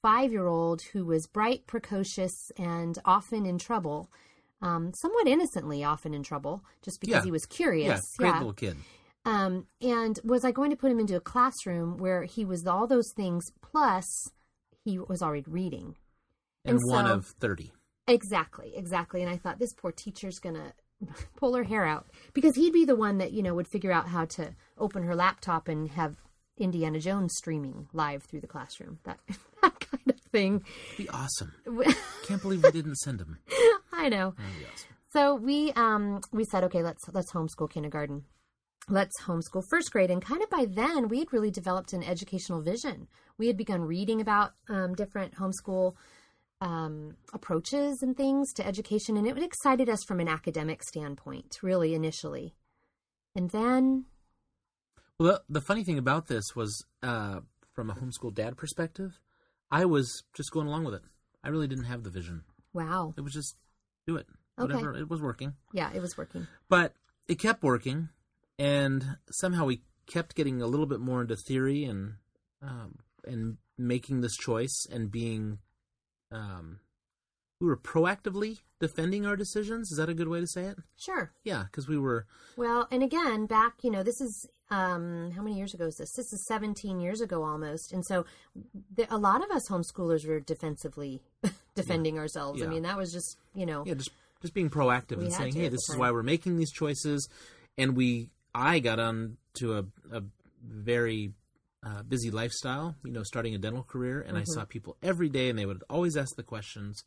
five 0.01 0.31
year 0.31 0.47
old 0.47 0.81
who 0.93 1.05
was 1.05 1.27
bright, 1.27 1.67
precocious, 1.67 2.51
and 2.57 2.97
often 3.05 3.45
in 3.45 3.57
trouble, 3.57 4.09
um, 4.61 4.91
somewhat 4.93 5.27
innocently 5.27 5.83
often 5.83 6.13
in 6.13 6.23
trouble, 6.23 6.63
just 6.81 6.99
because 6.99 7.15
Yeah. 7.17 7.23
he 7.23 7.31
was 7.31 7.45
curious? 7.45 8.01
Yeah, 8.13 8.17
great 8.17 8.33
little 8.39 8.53
kid. 8.53 8.77
Um, 9.25 9.67
and 9.81 10.19
was 10.23 10.43
I 10.43 10.51
going 10.51 10.71
to 10.71 10.77
put 10.77 10.91
him 10.91 10.99
into 10.99 11.15
a 11.15 11.21
classroom 11.21 11.97
where 11.97 12.23
he 12.23 12.45
was 12.45 12.65
all 12.65 12.87
those 12.87 13.11
things 13.15 13.51
plus 13.61 14.31
he 14.83 14.97
was 14.97 15.21
already 15.21 15.45
reading? 15.47 15.95
And, 16.65 16.77
And 16.77 16.91
one 16.91 17.05
of 17.07 17.25
thirty. 17.39 17.71
Exactly, 18.07 18.73
exactly. 18.75 19.21
And 19.21 19.29
I 19.29 19.37
thought 19.37 19.59
this 19.59 19.73
poor 19.73 19.91
teacher's 19.91 20.39
gonna 20.39 20.73
pull 21.35 21.55
her 21.55 21.63
hair 21.63 21.85
out 21.85 22.07
because 22.33 22.55
he'd 22.55 22.73
be 22.73 22.85
the 22.85 22.95
one 22.95 23.17
that 23.19 23.31
you 23.31 23.43
know 23.43 23.53
would 23.53 23.67
figure 23.67 23.91
out 23.91 24.07
how 24.07 24.25
to 24.25 24.55
open 24.77 25.03
her 25.03 25.15
laptop 25.15 25.67
and 25.67 25.89
have 25.91 26.15
Indiana 26.57 26.99
Jones 26.99 27.33
streaming 27.37 27.87
live 27.93 28.23
through 28.23 28.41
the 28.41 28.47
classroom. 28.47 28.99
That 29.03 29.19
that 29.61 29.79
kind 29.79 30.09
of 30.09 30.19
thing. 30.31 30.63
Be 30.97 31.09
awesome. 31.09 31.53
Can't 32.27 32.41
believe 32.41 32.63
we 32.63 32.71
didn't 32.71 32.97
send 32.97 33.21
him. 33.21 33.39
I 33.91 34.09
know. 34.09 34.33
Awesome. 34.37 34.89
So 35.11 35.35
we 35.35 35.71
um 35.73 36.21
we 36.31 36.45
said, 36.45 36.63
okay, 36.65 36.83
let's 36.83 37.07
let's 37.13 37.31
homeschool 37.31 37.69
kindergarten. 37.69 38.25
Let's 38.87 39.21
homeschool 39.21 39.63
first 39.69 39.91
grade, 39.91 40.09
and 40.09 40.21
kind 40.21 40.41
of 40.41 40.49
by 40.49 40.65
then 40.67 41.09
we 41.09 41.19
had 41.19 41.31
really 41.31 41.51
developed 41.51 41.93
an 41.93 42.03
educational 42.03 42.61
vision. 42.61 43.07
We 43.37 43.45
had 43.47 43.55
begun 43.55 43.81
reading 43.81 44.19
about 44.19 44.53
um, 44.67 44.95
different 44.95 45.35
homeschool 45.35 45.93
um, 46.61 47.15
approaches 47.33 48.01
and 48.01 48.15
things 48.17 48.53
to 48.53 48.65
education, 48.65 49.17
and 49.17 49.27
it 49.27 49.37
excited 49.41 49.89
us 49.89 50.03
from 50.03 50.19
an 50.19 50.27
academic 50.27 50.83
standpoint, 50.83 51.57
really 51.61 51.93
initially. 51.93 52.53
And 53.35 53.49
then, 53.51 54.05
Well, 55.17 55.41
the, 55.47 55.59
the 55.59 55.61
funny 55.61 55.83
thing 55.83 55.97
about 55.97 56.27
this 56.27 56.55
was, 56.55 56.85
uh, 57.01 57.39
from 57.73 57.89
a 57.89 57.95
homeschool 57.95 58.33
dad 58.33 58.57
perspective, 58.57 59.19
I 59.71 59.85
was 59.85 60.23
just 60.33 60.51
going 60.51 60.67
along 60.67 60.83
with 60.85 60.95
it. 60.95 61.03
I 61.43 61.49
really 61.49 61.67
didn't 61.67 61.85
have 61.85 62.03
the 62.03 62.09
vision. 62.09 62.43
wow, 62.73 63.13
It 63.17 63.21
was 63.21 63.33
just 63.33 63.55
do 64.07 64.17
it. 64.17 64.27
Okay. 64.59 64.73
Whatever. 64.73 64.97
It 64.97 65.09
was 65.09 65.21
working. 65.21 65.53
yeah, 65.71 65.89
it 65.93 66.01
was 66.01 66.17
working. 66.17 66.47
But 66.67 66.93
it 67.29 67.39
kept 67.39 67.63
working, 67.63 68.09
and 68.57 69.17
somehow 69.31 69.65
we 69.65 69.83
kept 70.05 70.35
getting 70.35 70.61
a 70.61 70.67
little 70.67 70.87
bit 70.87 70.99
more 70.99 71.21
into 71.21 71.37
theory 71.37 71.85
and 71.85 72.15
um, 72.61 72.95
and 73.25 73.57
making 73.77 74.19
this 74.19 74.35
choice 74.35 74.85
and 74.91 75.09
being 75.09 75.59
um, 76.31 76.79
we 77.59 77.67
were 77.67 77.77
proactively 77.77 78.59
defending 78.79 79.25
our 79.25 79.35
decisions. 79.35 79.91
Is 79.91 79.97
that 79.97 80.09
a 80.09 80.13
good 80.13 80.27
way 80.27 80.39
to 80.39 80.47
say 80.47 80.63
it? 80.63 80.77
Sure. 80.97 81.31
Yeah, 81.43 81.63
because 81.63 81.87
we 81.87 81.97
were 81.97 82.25
Well, 82.55 82.87
and 82.91 83.03
again, 83.03 83.45
back, 83.45 83.73
you 83.83 83.91
know, 83.91 84.03
this 84.03 84.21
is 84.21 84.47
um, 84.71 85.31
how 85.35 85.41
many 85.41 85.57
years 85.57 85.73
ago 85.73 85.85
is 85.85 85.97
this? 85.97 86.11
This 86.13 86.31
is 86.31 86.45
17 86.47 86.99
years 86.99 87.21
ago 87.21 87.43
almost. 87.43 87.91
And 87.91 88.05
so 88.05 88.25
the, 88.95 89.13
a 89.13 89.17
lot 89.17 89.43
of 89.43 89.51
us 89.51 89.67
homeschoolers 89.67 90.27
were 90.27 90.39
defensively 90.39 91.21
defending 91.75 92.17
ourselves. 92.17 92.61
I 92.61 92.67
mean, 92.67 92.83
that 92.83 92.97
was 92.97 93.11
just, 93.11 93.37
you 93.53 93.65
know, 93.65 93.83
yeah 93.85 93.95
just 93.95 94.11
just 94.41 94.53
being 94.53 94.69
proactive 94.69 95.19
and 95.19 95.33
saying, 95.33 95.53
hey, 95.53 95.67
this 95.67 95.89
is 95.89 95.97
why 95.97 96.11
we're 96.11 96.23
making 96.23 96.57
these 96.57 96.71
choices, 96.71 97.27
and 97.77 97.95
we 97.95 98.29
I 98.55 98.79
got 98.79 98.99
on 98.99 99.37
to 99.55 99.77
a, 99.77 99.85
a 100.11 100.23
very 100.65 101.33
uh, 101.83 102.03
busy 102.03 102.29
lifestyle, 102.31 102.95
you 103.03 103.11
know, 103.11 103.23
starting 103.23 103.55
a 103.55 103.57
dental 103.57 103.83
career, 103.83 104.21
and 104.21 104.37
I 104.37 104.41
Mm-hmm. 104.41 104.51
saw 104.53 104.65
people 104.65 104.97
every 105.01 105.29
day, 105.29 105.49
and 105.49 105.57
they 105.57 105.65
would 105.65 105.83
always 105.89 106.17
ask 106.17 106.35
the 106.35 106.43
questions 106.43 107.03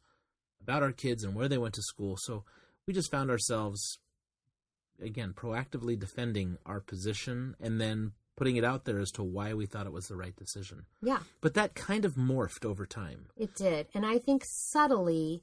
about 0.62 0.82
our 0.82 0.92
kids 0.92 1.24
and 1.24 1.34
where 1.34 1.48
they 1.48 1.58
went 1.58 1.74
to 1.74 1.82
school. 1.82 2.16
So 2.18 2.44
we 2.86 2.94
just 2.94 3.10
found 3.10 3.30
ourselves 3.30 3.98
again 5.00 5.32
proactively 5.34 5.98
defending 5.98 6.58
our 6.64 6.80
position, 6.80 7.56
and 7.60 7.80
then 7.80 8.12
putting 8.36 8.56
it 8.56 8.64
out 8.64 8.84
there 8.84 8.98
as 8.98 9.10
to 9.12 9.22
why 9.22 9.52
we 9.52 9.66
thought 9.66 9.86
it 9.86 9.92
was 9.92 10.06
the 10.06 10.16
right 10.16 10.34
decision. 10.36 10.86
yeah, 11.02 11.18
But 11.42 11.54
that 11.54 11.74
kind 11.74 12.04
of 12.04 12.14
morphed 12.14 12.64
over 12.64 12.86
time. 12.86 13.26
it 13.36 13.54
did. 13.54 13.88
And 13.94 14.06
I 14.06 14.18
think 14.18 14.42
subtly, 14.46 15.42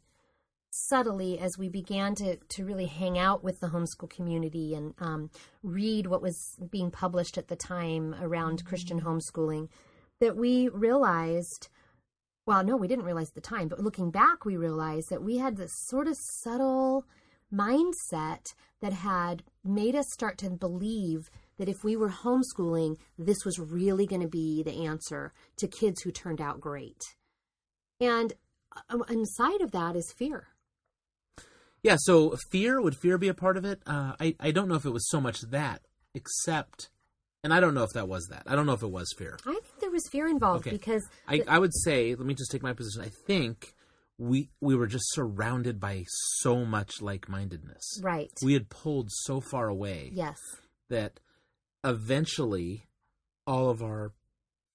subtly, 0.71 1.39
as 1.39 1.57
we 1.57 1.69
began 1.69 2.15
to, 2.15 2.38
to 2.38 2.65
really 2.65 2.85
hang 2.85 3.17
out 3.17 3.43
with 3.43 3.59
the 3.59 3.67
homeschool 3.67 4.09
community 4.09 4.73
and 4.75 4.93
um, 4.99 5.29
read 5.63 6.07
what 6.07 6.21
was 6.21 6.57
being 6.69 6.91
published 6.91 7.38
at 7.38 7.47
the 7.47 7.55
time 7.55 8.15
around 8.21 8.65
Christian 8.65 9.01
homeschooling, 9.01 9.69
that 10.19 10.35
we 10.35 10.69
realized 10.69 11.69
well, 12.45 12.63
no, 12.63 12.75
we 12.75 12.88
didn't 12.88 13.05
realize 13.05 13.27
at 13.27 13.35
the 13.35 13.41
time, 13.41 13.67
but 13.67 13.79
looking 13.79 14.09
back, 14.09 14.43
we 14.43 14.57
realized 14.57 15.11
that 15.11 15.21
we 15.21 15.38
had 15.38 15.55
this 15.55 15.71
sort 15.85 16.07
of 16.07 16.17
subtle 16.17 17.05
mindset 17.53 18.55
that 18.81 18.91
had 18.91 19.43
made 19.63 19.95
us 19.95 20.11
start 20.11 20.39
to 20.39 20.49
believe 20.49 21.29
that 21.59 21.69
if 21.69 21.83
we 21.83 21.95
were 21.95 22.09
homeschooling, 22.09 22.97
this 23.19 23.45
was 23.45 23.59
really 23.59 24.07
going 24.07 24.21
to 24.21 24.27
be 24.27 24.63
the 24.63 24.85
answer 24.85 25.31
to 25.57 25.67
kids 25.67 26.01
who 26.01 26.11
turned 26.11 26.41
out 26.41 26.59
great. 26.59 27.15
And 27.99 28.33
uh, 28.89 28.97
inside 29.09 29.61
of 29.61 29.69
that 29.71 29.95
is 29.95 30.11
fear. 30.11 30.47
Yeah, 31.83 31.95
so 32.00 32.36
fear 32.51 32.81
would 32.81 32.95
fear 32.95 33.17
be 33.17 33.27
a 33.29 33.33
part 33.33 33.57
of 33.57 33.65
it? 33.65 33.81
Uh, 33.86 34.13
I 34.19 34.36
I 34.39 34.51
don't 34.51 34.67
know 34.67 34.75
if 34.75 34.86
it 34.86 34.91
was 34.91 35.09
so 35.09 35.19
much 35.21 35.41
that, 35.51 35.81
except 36.13 36.89
and 37.43 37.53
I 37.53 37.59
don't 37.62 37.74
know 37.74 37.83
if 37.83 37.91
that 37.93 38.07
was 38.09 38.27
that. 38.31 38.43
I 38.48 38.55
don't 38.55 38.65
know 38.65 38.74
if 38.74 38.83
it 38.83 38.91
was 38.91 39.13
fear. 39.17 39.38
I 39.45 39.53
think 39.53 39.79
there 39.79 39.91
was 39.91 40.07
fear 40.12 40.27
involved 40.27 40.67
Okay. 40.67 40.75
because 40.75 41.07
I, 41.25 41.41
I 41.48 41.57
would 41.57 41.74
say, 41.74 42.13
let 42.15 42.25
me 42.27 42.33
just 42.33 42.51
take 42.51 42.62
my 42.62 42.74
position. 42.74 43.01
I 43.01 43.12
think 43.27 43.74
we 44.17 44.50
we 44.59 44.75
were 44.75 44.88
just 44.88 45.05
surrounded 45.13 45.79
by 45.79 46.03
so 46.39 46.65
much 46.65 47.01
like 47.01 47.29
mindedness. 47.29 48.01
right. 48.03 48.29
We 48.43 48.53
had 48.53 48.69
pulled 48.69 49.09
so 49.12 49.39
far 49.39 49.69
away 49.69 50.12
yes. 50.13 50.38
that 50.89 51.21
eventually 51.86 52.86
all 53.48 53.69
of 53.69 53.81
our 53.81 54.12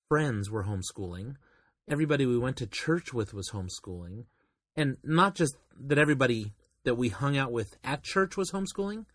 friends 0.08 0.50
were 0.50 0.64
homeschooling. 0.64 1.36
Everybody 1.88 2.24
we 2.24 2.38
went 2.38 2.56
to 2.58 2.66
church 2.66 3.12
with 3.12 3.34
was 3.34 3.50
homeschooling. 3.50 4.24
And 4.76 4.96
not 5.04 5.34
just 5.34 5.54
that 5.78 5.98
everybody 5.98 6.52
that 6.84 6.96
we 6.96 7.08
hung 7.08 7.36
out 7.36 7.52
with 7.52 7.76
at 7.82 8.02
church 8.02 8.36
was 8.36 8.50
homeschooling, 8.52 9.06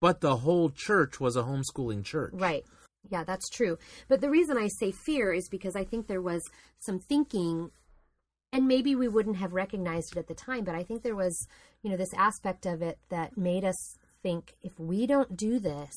but 0.00 0.20
the 0.20 0.38
whole 0.38 0.70
church 0.70 1.20
was 1.20 1.36
a 1.36 1.42
homeschooling 1.42 2.04
church. 2.04 2.32
Right. 2.34 2.64
Yeah, 3.10 3.24
that's 3.24 3.48
true. 3.48 3.78
But 4.08 4.20
the 4.20 4.30
reason 4.30 4.56
I 4.56 4.68
say 4.68 4.90
fear 4.90 5.32
is 5.32 5.48
because 5.48 5.76
I 5.76 5.84
think 5.84 6.06
there 6.06 6.22
was 6.22 6.42
some 6.78 6.98
thinking 6.98 7.70
and 8.52 8.66
maybe 8.66 8.94
we 8.94 9.08
wouldn't 9.08 9.36
have 9.36 9.52
recognized 9.52 10.12
it 10.12 10.18
at 10.18 10.26
the 10.26 10.34
time, 10.34 10.64
but 10.64 10.74
I 10.74 10.82
think 10.82 11.02
there 11.02 11.16
was, 11.16 11.46
you 11.82 11.90
know, 11.90 11.96
this 11.96 12.14
aspect 12.14 12.64
of 12.64 12.80
it 12.80 12.98
that 13.10 13.36
made 13.36 13.64
us 13.64 13.98
think 14.22 14.54
if 14.62 14.78
we 14.78 15.06
don't 15.06 15.36
do 15.36 15.58
this, 15.58 15.94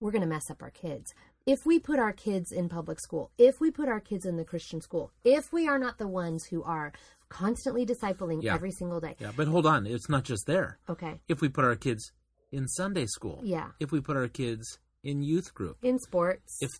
we're 0.00 0.12
going 0.12 0.22
to 0.22 0.28
mess 0.28 0.50
up 0.50 0.62
our 0.62 0.70
kids. 0.70 1.12
If 1.46 1.66
we 1.66 1.78
put 1.78 1.98
our 1.98 2.12
kids 2.12 2.52
in 2.52 2.68
public 2.68 3.00
school, 3.00 3.32
if 3.38 3.60
we 3.60 3.70
put 3.70 3.88
our 3.88 4.00
kids 4.00 4.24
in 4.24 4.36
the 4.36 4.44
Christian 4.44 4.80
school, 4.80 5.10
if 5.24 5.52
we 5.52 5.66
are 5.66 5.78
not 5.78 5.98
the 5.98 6.06
ones 6.06 6.44
who 6.46 6.62
are 6.62 6.92
constantly 7.30 7.86
discipling 7.86 8.42
Yeah. 8.42 8.54
every 8.54 8.70
single 8.72 9.00
day. 9.00 9.16
Yeah, 9.18 9.32
but 9.34 9.48
hold 9.48 9.64
on, 9.64 9.86
it's 9.86 10.08
not 10.10 10.24
just 10.24 10.46
there. 10.46 10.78
Okay. 10.88 11.20
If 11.28 11.40
we 11.40 11.48
put 11.48 11.64
our 11.64 11.76
kids 11.76 12.12
in 12.52 12.68
Sunday 12.68 13.06
school, 13.06 13.40
Yeah. 13.44 13.70
if 13.80 13.90
we 13.92 14.00
put 14.02 14.16
our 14.16 14.28
kids 14.28 14.78
in 15.02 15.22
youth 15.22 15.54
group, 15.54 15.78
In 15.82 15.98
sports. 15.98 16.58
if 16.60 16.70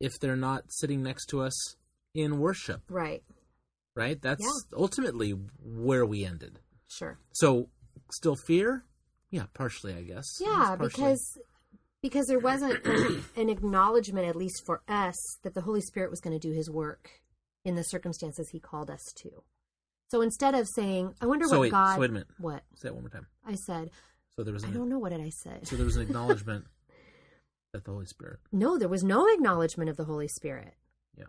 if 0.00 0.18
they're 0.18 0.36
not 0.36 0.64
sitting 0.68 1.02
next 1.02 1.26
to 1.26 1.40
us 1.42 1.76
in 2.14 2.38
worship, 2.38 2.82
right. 2.88 3.22
right? 3.94 4.20
That's 4.20 4.42
Yeah. 4.42 4.76
ultimately 4.78 5.30
where 5.62 6.04
we 6.06 6.24
ended. 6.24 6.60
Sure. 6.88 7.18
So, 7.32 7.68
still 8.10 8.34
fear? 8.46 8.84
Yeah, 9.30 9.46
partially, 9.54 9.92
I 9.94 10.02
guess. 10.02 10.26
Yeah, 10.40 10.74
partially- 10.76 10.88
because 10.88 11.38
because 12.02 12.26
there 12.28 12.38
wasn't 12.38 12.82
an, 12.86 13.24
an 13.36 13.48
acknowledgement, 13.50 14.26
at 14.26 14.34
least 14.36 14.64
for 14.64 14.82
us, 14.88 15.16
that 15.42 15.52
the 15.52 15.60
Holy 15.60 15.82
Spirit 15.82 16.10
was 16.10 16.20
going 16.22 16.32
to 16.38 16.48
do 16.48 16.54
His 16.54 16.70
work 16.70 17.20
in 17.62 17.74
the 17.74 17.84
circumstances 17.84 18.48
He 18.48 18.58
called 18.58 18.90
us 18.90 19.04
to. 19.16 19.44
So 20.10 20.20
instead 20.22 20.54
of 20.54 20.66
saying, 20.68 21.14
"I 21.20 21.26
wonder 21.26 21.46
So 21.46 21.52
what 21.56 21.60
wait, 21.62 21.70
God," 21.70 21.94
so 21.94 22.00
wait 22.00 22.10
a 22.10 22.12
minute. 22.12 22.28
what 22.38 22.62
say 22.74 22.88
that 22.88 22.94
one 22.94 23.02
more 23.04 23.10
time. 23.10 23.26
I 23.46 23.54
said, 23.54 23.90
So 24.36 24.42
there 24.44 24.52
was 24.52 24.64
I 24.64 24.70
don't 24.70 24.88
know 24.88 24.98
what 24.98 25.10
did 25.12 25.20
I 25.20 25.30
say. 25.30 25.60
so 25.62 25.76
there 25.76 25.84
was 25.86 25.96
an 25.96 26.02
acknowledgement 26.08 26.66
that 27.72 27.84
the 27.84 27.92
Holy 27.92 28.06
Spirit. 28.06 28.40
No, 28.50 28.76
there 28.78 28.88
was 28.88 29.04
no 29.04 29.26
acknowledgement 29.32 29.88
of 29.90 29.96
the 29.96 30.04
Holy 30.04 30.26
Spirit. 30.28 30.74
Yeah. 31.16 31.26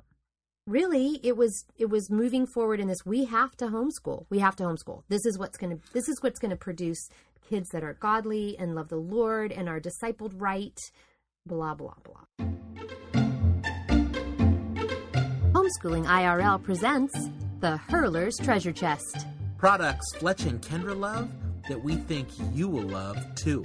Really, 0.65 1.19
it 1.23 1.37
was 1.37 1.65
it 1.77 1.89
was 1.89 2.09
moving 2.09 2.47
forward 2.47 2.79
in 2.79 2.87
this. 2.87 3.05
We 3.05 3.25
have 3.25 3.55
to 3.57 3.65
homeschool. 3.67 4.25
We 4.29 4.39
have 4.39 4.55
to 4.55 4.63
homeschool. 4.63 5.03
This 5.09 5.25
is 5.25 5.37
what's 5.37 5.57
going 5.57 5.77
to 5.77 5.83
this 5.93 6.09
is 6.09 6.21
what's 6.23 6.39
going 6.39 6.51
to 6.51 6.57
produce 6.57 7.07
kids 7.49 7.69
that 7.69 7.83
are 7.83 7.93
godly 7.93 8.57
and 8.57 8.73
love 8.73 8.89
the 8.89 8.95
Lord 8.95 9.51
and 9.51 9.69
are 9.69 9.79
discipled 9.79 10.33
right. 10.35 10.77
Blah 11.45 11.75
blah 11.75 11.95
blah. 12.03 12.47
Homeschooling 15.53 16.05
IRL 16.05 16.63
presents 16.63 17.13
the 17.61 17.77
Hurler's 17.89 18.37
Treasure 18.37 18.71
Chest. 18.71 19.25
Products 19.57 20.13
Fletch 20.15 20.43
and 20.43 20.61
Kendra 20.61 20.97
love 20.97 21.29
that 21.69 21.83
we 21.83 21.95
think 21.95 22.27
you 22.53 22.67
will 22.67 22.87
love 22.87 23.17
too. 23.35 23.63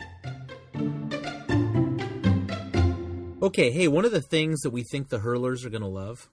Okay, 3.42 3.70
hey, 3.70 3.88
one 3.88 4.04
of 4.04 4.12
the 4.12 4.20
things 4.20 4.60
that 4.60 4.70
we 4.70 4.82
think 4.82 5.08
the 5.08 5.18
hurlers 5.20 5.64
are 5.64 5.70
going 5.70 5.82
to 5.82 5.88
love, 5.88 6.28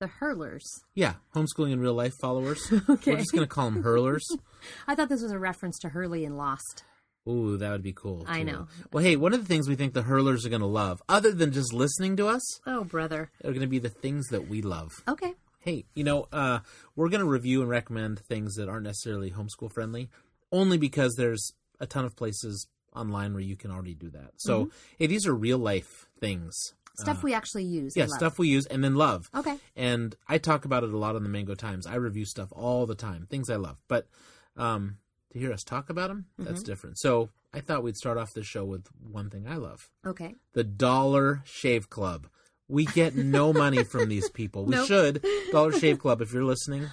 The 0.00 0.06
Hurlers. 0.06 0.64
yeah, 0.94 1.14
homeschooling 1.34 1.72
in 1.72 1.80
real 1.80 1.94
life 1.94 2.14
followers. 2.20 2.60
Okay. 2.88 3.12
We're 3.12 3.18
just 3.18 3.32
going 3.32 3.44
to 3.46 3.52
call 3.54 3.70
them 3.70 3.82
hurlers. 3.82 4.24
I 4.88 4.94
thought 4.94 5.08
this 5.08 5.22
was 5.22 5.32
a 5.32 5.38
reference 5.38 5.78
to 5.80 5.90
Hurley 5.90 6.24
and 6.24 6.36
Lost. 6.36 6.84
Ooh, 7.28 7.56
that 7.58 7.70
would 7.70 7.82
be 7.82 7.92
cool. 7.92 8.24
I 8.26 8.42
know. 8.42 8.68
Well, 8.92 9.04
hey, 9.04 9.14
one 9.16 9.34
of 9.34 9.40
the 9.40 9.46
things 9.46 9.68
we 9.68 9.74
think 9.76 9.92
the 9.92 10.02
hurlers 10.02 10.46
are 10.46 10.48
going 10.48 10.62
to 10.62 10.66
love, 10.66 11.02
other 11.08 11.30
than 11.32 11.52
just 11.52 11.72
listening 11.74 12.16
to 12.16 12.26
us, 12.28 12.42
Oh, 12.66 12.84
brother—they're 12.84 13.52
going 13.52 13.60
to 13.60 13.66
be 13.66 13.78
the 13.78 13.90
things 13.90 14.26
that 14.28 14.48
we 14.48 14.62
love. 14.62 14.90
Okay. 15.06 15.34
Hey, 15.60 15.84
you 15.94 16.04
know, 16.04 16.28
uh, 16.32 16.60
we're 16.96 17.08
going 17.08 17.20
to 17.20 17.26
review 17.26 17.60
and 17.60 17.70
recommend 17.70 18.20
things 18.20 18.54
that 18.56 18.68
aren't 18.68 18.84
necessarily 18.84 19.30
homeschool 19.32 19.70
friendly, 19.72 20.08
only 20.52 20.78
because 20.78 21.14
there's 21.16 21.52
a 21.80 21.86
ton 21.86 22.04
of 22.04 22.16
places 22.16 22.68
online 22.94 23.32
where 23.32 23.42
you 23.42 23.56
can 23.56 23.70
already 23.70 23.94
do 23.94 24.10
that. 24.10 24.32
So, 24.36 24.64
Mm-hmm. 24.66 24.70
hey, 24.98 25.06
these 25.08 25.26
are 25.26 25.34
real 25.34 25.58
life 25.58 26.06
things. 26.20 26.74
Stuff 26.96 27.22
we 27.22 27.32
actually 27.32 27.62
use. 27.64 27.96
Yeah, 27.96 28.06
stuff 28.06 28.40
we 28.40 28.48
use 28.48 28.66
and 28.66 28.82
then 28.82 28.96
love. 28.96 29.30
Okay. 29.32 29.56
And 29.76 30.16
I 30.26 30.38
talk 30.38 30.64
about 30.64 30.82
it 30.82 30.92
a 30.92 30.96
lot 30.98 31.14
on 31.14 31.22
the 31.22 31.28
Mango 31.28 31.54
Times. 31.54 31.86
I 31.86 31.94
review 31.94 32.24
stuff 32.24 32.48
all 32.50 32.86
the 32.86 32.96
time, 32.96 33.26
things 33.30 33.48
I 33.48 33.54
love. 33.54 33.80
But 33.86 34.08
um, 34.56 34.96
to 35.32 35.38
hear 35.38 35.52
us 35.52 35.62
talk 35.62 35.90
about 35.90 36.08
them, 36.08 36.26
Mm-hmm. 36.40 36.44
that's 36.50 36.62
different. 36.64 36.98
So 36.98 37.30
I 37.54 37.60
thought 37.60 37.84
we'd 37.84 37.96
start 37.96 38.18
off 38.18 38.32
the 38.34 38.42
show 38.42 38.64
with 38.64 38.86
one 39.00 39.30
thing 39.30 39.46
I 39.46 39.56
love 39.56 39.90
Okay. 40.04 40.34
the 40.54 40.64
Dollar 40.64 41.42
Shave 41.44 41.88
Club. 41.88 42.26
We 42.68 42.84
get 42.86 43.16
no 43.16 43.52
money 43.52 43.82
from 43.84 44.08
these 44.08 44.28
people. 44.30 44.64
We 44.66 44.74
Nope. 44.74 44.86
should. 44.86 45.24
Dollar 45.50 45.72
Shave 45.72 45.98
Club, 45.98 46.20
if 46.20 46.32
you're 46.32 46.44
listening, 46.44 46.86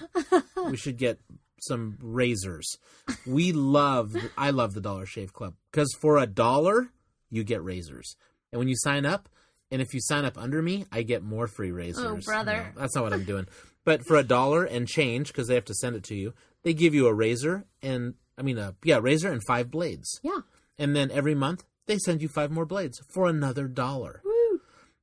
we 0.64 0.76
should 0.76 0.96
get 0.96 1.18
some 1.60 1.98
razors. 2.00 2.78
We 3.26 3.52
love, 3.52 4.16
I 4.38 4.50
love 4.50 4.74
the 4.74 4.80
Dollar 4.80 5.06
Shave 5.06 5.32
Club 5.32 5.54
because 5.70 5.94
for 6.00 6.18
a 6.18 6.26
dollar, 6.26 6.88
you 7.30 7.44
get 7.44 7.62
razors. 7.62 8.16
And 8.52 8.58
when 8.58 8.68
you 8.68 8.76
sign 8.78 9.04
up, 9.04 9.28
and 9.70 9.82
if 9.82 9.92
you 9.92 10.00
sign 10.00 10.24
up 10.24 10.38
under 10.38 10.62
me, 10.62 10.86
I 10.92 11.02
get 11.02 11.22
more 11.22 11.46
free 11.46 11.72
razors. 11.72 12.04
Oh, 12.04 12.16
brother. 12.24 12.72
No, 12.74 12.80
that's 12.80 12.94
not 12.94 13.04
what 13.04 13.12
I'm 13.12 13.24
doing. 13.24 13.46
But 13.84 14.06
for 14.06 14.16
a 14.16 14.22
dollar 14.22 14.64
and 14.64 14.86
change, 14.88 15.28
because 15.28 15.48
they 15.48 15.54
have 15.54 15.64
to 15.66 15.74
send 15.74 15.96
it 15.96 16.04
to 16.04 16.14
you, 16.14 16.34
they 16.62 16.72
give 16.72 16.94
you 16.94 17.06
a 17.06 17.12
razor 17.14 17.66
and, 17.82 18.14
I 18.38 18.42
mean, 18.42 18.58
a, 18.58 18.74
yeah, 18.84 18.98
razor 19.00 19.30
and 19.30 19.42
five 19.44 19.70
blades. 19.70 20.20
Yeah. 20.22 20.40
And 20.78 20.94
then 20.94 21.10
every 21.10 21.34
month, 21.34 21.64
they 21.86 21.98
send 21.98 22.22
you 22.22 22.28
five 22.28 22.50
more 22.50 22.64
blades 22.66 23.00
for 23.12 23.26
another 23.26 23.66
dollar. 23.68 24.22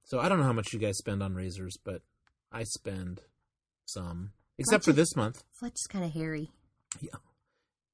So 0.04 0.20
I 0.20 0.30
don't 0.30 0.38
know 0.40 0.46
how 0.46 0.54
much 0.54 0.74
you 0.74 0.80
guys 0.80 0.98
spend 0.98 1.24
on 1.24 1.34
razors, 1.34 1.78
but 1.84 2.02
I 2.52 2.64
spend 2.64 3.22
some. 3.86 4.32
Except 4.58 4.84
for 4.86 4.94
this 4.94 5.16
month. 5.16 5.44
Fletch 5.52 5.74
is 5.76 5.88
kind 5.88 6.06
of 6.06 6.12
hairy. 6.14 6.52
Yeah. 7.02 7.16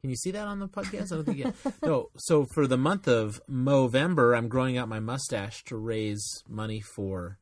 Can 0.02 0.10
you 0.10 0.16
see 0.16 0.32
that 0.32 0.48
on 0.48 0.60
the 0.60 0.68
podcast? 0.68 1.12
I 1.12 1.16
don't 1.16 1.26
think 1.26 1.38
you 1.38 1.54
No. 1.84 2.10
So 2.18 2.46
for 2.54 2.68
the 2.68 2.78
month 2.78 3.08
of 3.08 3.42
Movember, 3.50 4.38
I'm 4.38 4.48
growing 4.48 4.78
out 4.78 4.88
my 4.88 5.00
mustache 5.00 5.64
to 5.66 5.78
raise 5.78 6.44
money 6.48 6.82
for 6.82 7.38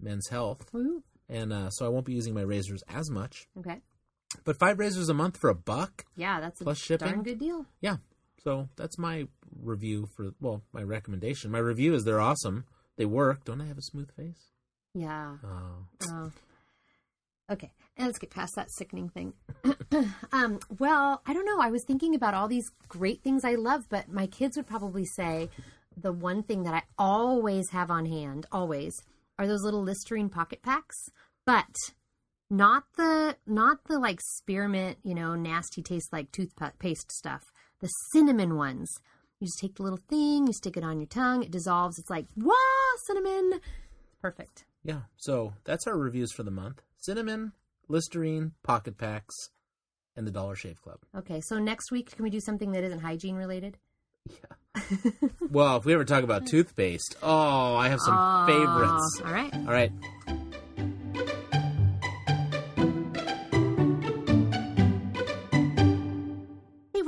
men's 0.00 0.28
health. 0.28 0.68
Woo. 0.72 1.02
And 1.28 1.52
uh, 1.52 1.70
so 1.70 1.84
I 1.84 1.88
won't 1.88 2.06
be 2.06 2.12
using 2.14 2.34
my 2.34 2.42
razors 2.42 2.82
as 2.88 3.10
much. 3.10 3.48
Okay. 3.58 3.80
But 4.44 4.58
five 4.58 4.78
razors 4.78 5.08
a 5.08 5.14
month 5.14 5.36
for 5.36 5.50
a 5.50 5.54
buck? 5.54 6.04
Yeah, 6.16 6.40
that's 6.40 6.60
a 6.60 6.64
Plus 6.64 6.78
shipping? 6.78 7.08
darn 7.08 7.22
good 7.22 7.38
deal. 7.38 7.66
Yeah. 7.80 7.96
So 8.42 8.68
that's 8.76 8.98
my 8.98 9.26
review 9.60 10.08
for, 10.14 10.30
well, 10.40 10.62
my 10.72 10.82
recommendation. 10.82 11.50
My 11.50 11.58
review 11.58 11.94
is 11.94 12.04
they're 12.04 12.20
awesome. 12.20 12.64
They 12.96 13.06
work. 13.06 13.44
Don't 13.44 13.60
I 13.60 13.66
have 13.66 13.78
a 13.78 13.82
smooth 13.82 14.10
face? 14.16 14.50
Yeah. 14.94 15.36
Oh. 15.44 15.86
Oh. 16.10 16.32
Okay, 17.48 17.70
and 17.96 18.06
let's 18.06 18.18
get 18.18 18.30
past 18.30 18.56
that 18.56 18.72
sickening 18.72 19.08
thing. 19.08 19.32
um, 20.32 20.58
well, 20.78 21.22
I 21.26 21.32
don't 21.32 21.44
know. 21.44 21.60
I 21.60 21.70
was 21.70 21.84
thinking 21.84 22.14
about 22.14 22.34
all 22.34 22.48
these 22.48 22.68
great 22.88 23.22
things 23.22 23.44
I 23.44 23.54
love, 23.54 23.84
but 23.88 24.08
my 24.08 24.26
kids 24.26 24.56
would 24.56 24.66
probably 24.66 25.04
say 25.04 25.48
the 25.96 26.12
one 26.12 26.42
thing 26.42 26.64
that 26.64 26.74
I 26.74 26.82
always 26.98 27.70
have 27.70 27.88
on 27.90 28.06
hand, 28.06 28.46
always, 28.50 29.00
are 29.38 29.46
those 29.46 29.62
little 29.62 29.82
Listerine 29.82 30.28
pocket 30.28 30.60
packs. 30.62 30.96
But 31.44 31.76
not 32.50 32.84
the 32.96 33.36
not 33.46 33.84
the 33.84 33.98
like 34.00 34.20
spearmint, 34.20 34.98
you 35.04 35.14
know, 35.14 35.36
nasty 35.36 35.82
taste 35.82 36.12
like 36.12 36.32
toothpaste 36.32 37.12
stuff. 37.12 37.44
The 37.80 37.88
cinnamon 38.12 38.56
ones. 38.56 38.90
You 39.40 39.46
just 39.46 39.58
take 39.58 39.74
the 39.74 39.82
little 39.82 40.00
thing, 40.08 40.46
you 40.46 40.52
stick 40.52 40.76
it 40.76 40.84
on 40.84 40.98
your 40.98 41.06
tongue, 41.06 41.42
it 41.42 41.50
dissolves. 41.50 41.98
It's 41.98 42.08
like, 42.08 42.26
wah, 42.36 42.54
cinnamon. 43.04 43.60
Perfect. 44.22 44.64
Yeah. 44.82 45.00
So 45.16 45.52
that's 45.64 45.86
our 45.86 45.96
reviews 45.96 46.32
for 46.32 46.42
the 46.42 46.50
month 46.50 46.82
cinnamon, 46.96 47.52
Listerine, 47.88 48.52
pocket 48.62 48.96
packs, 48.98 49.50
and 50.16 50.26
the 50.26 50.30
Dollar 50.30 50.56
Shave 50.56 50.82
Club. 50.82 50.98
Okay, 51.16 51.40
so 51.40 51.58
next 51.58 51.92
week 51.92 52.14
can 52.16 52.22
we 52.22 52.30
do 52.30 52.40
something 52.40 52.72
that 52.72 52.82
isn't 52.82 53.00
hygiene 53.00 53.36
related? 53.36 53.78
Yeah. 54.28 54.82
well, 55.50 55.76
if 55.76 55.84
we 55.84 55.94
ever 55.94 56.04
talk 56.04 56.24
about 56.24 56.46
toothpaste, 56.48 57.16
oh, 57.22 57.76
I 57.76 57.88
have 57.88 58.00
some 58.00 58.46
favorites. 58.46 59.20
All 59.24 59.32
right. 59.32 59.54
All 59.54 59.72
right. 59.72 59.92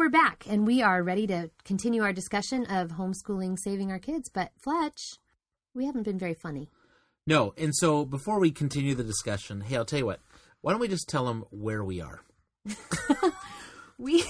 We're 0.09 0.13
back 0.13 0.47
and 0.49 0.67
we 0.67 0.81
are 0.81 1.03
ready 1.03 1.27
to 1.27 1.51
continue 1.67 2.03
our 2.03 2.15
discussion 2.15 2.65
of 2.71 2.93
homeschooling 2.93 3.59
saving 3.59 3.91
our 3.91 3.99
kids. 3.99 4.31
But 4.33 4.53
Fletch, 4.57 5.03
we 5.75 5.85
haven't 5.85 6.05
been 6.05 6.19
very 6.19 6.33
funny. 6.33 6.71
No, 7.27 7.53
and 7.59 7.77
so 7.77 8.07
before 8.07 8.39
we 8.39 8.51
continue 8.51 8.95
the 8.95 9.05
discussion, 9.05 9.61
hey, 9.61 9.77
I'll 9.77 9.85
tell 9.85 9.99
you 9.99 10.07
what. 10.07 10.21
Why 10.63 10.73
don't 10.73 10.81
we 10.81 10.89
just 10.89 11.11
tell 11.11 11.27
them 11.27 11.45
where 11.51 11.85
we 11.85 12.01
are? 12.01 12.23
We 13.99 14.25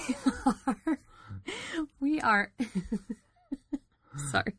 are. 0.45 0.99
We 2.01 2.19
are. 2.23 2.51
Sorry. 4.31 4.55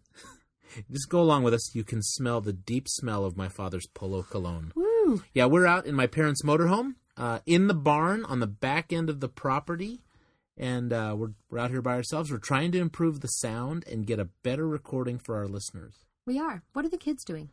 just 0.90 1.10
go 1.10 1.20
along 1.20 1.42
with 1.42 1.52
us. 1.52 1.74
You 1.74 1.84
can 1.84 2.00
smell 2.02 2.40
the 2.40 2.54
deep 2.54 2.88
smell 2.88 3.26
of 3.26 3.36
my 3.36 3.48
father's 3.48 3.86
Polo 3.92 4.22
cologne. 4.22 4.72
Woo! 4.74 5.22
Yeah, 5.34 5.44
we're 5.44 5.66
out 5.66 5.84
in 5.84 5.94
my 5.94 6.06
parents' 6.06 6.42
motorhome, 6.42 6.94
uh, 7.18 7.40
in 7.44 7.66
the 7.66 7.74
barn 7.74 8.24
on 8.24 8.40
the 8.40 8.46
back 8.46 8.90
end 8.90 9.10
of 9.10 9.20
the 9.20 9.28
property, 9.28 10.00
and 10.57 10.92
uh, 10.92 11.14
we're 11.16 11.33
we're 11.50 11.59
out 11.59 11.71
here 11.71 11.83
by 11.83 11.95
ourselves. 11.95 12.30
We're 12.30 12.38
trying 12.38 12.73
to 12.73 12.78
improve 12.78 13.21
the 13.21 13.28
sound 13.28 13.85
and 13.90 14.07
get 14.07 14.19
a 14.19 14.28
better 14.42 14.66
recording 14.66 15.19
for 15.19 15.37
our 15.37 15.47
listeners. 15.49 15.95
We 16.26 16.38
are. 16.38 16.62
What 16.73 16.85
are 16.85 16.90
the 16.90 16.99
kids 16.99 17.25
doing? 17.25 17.50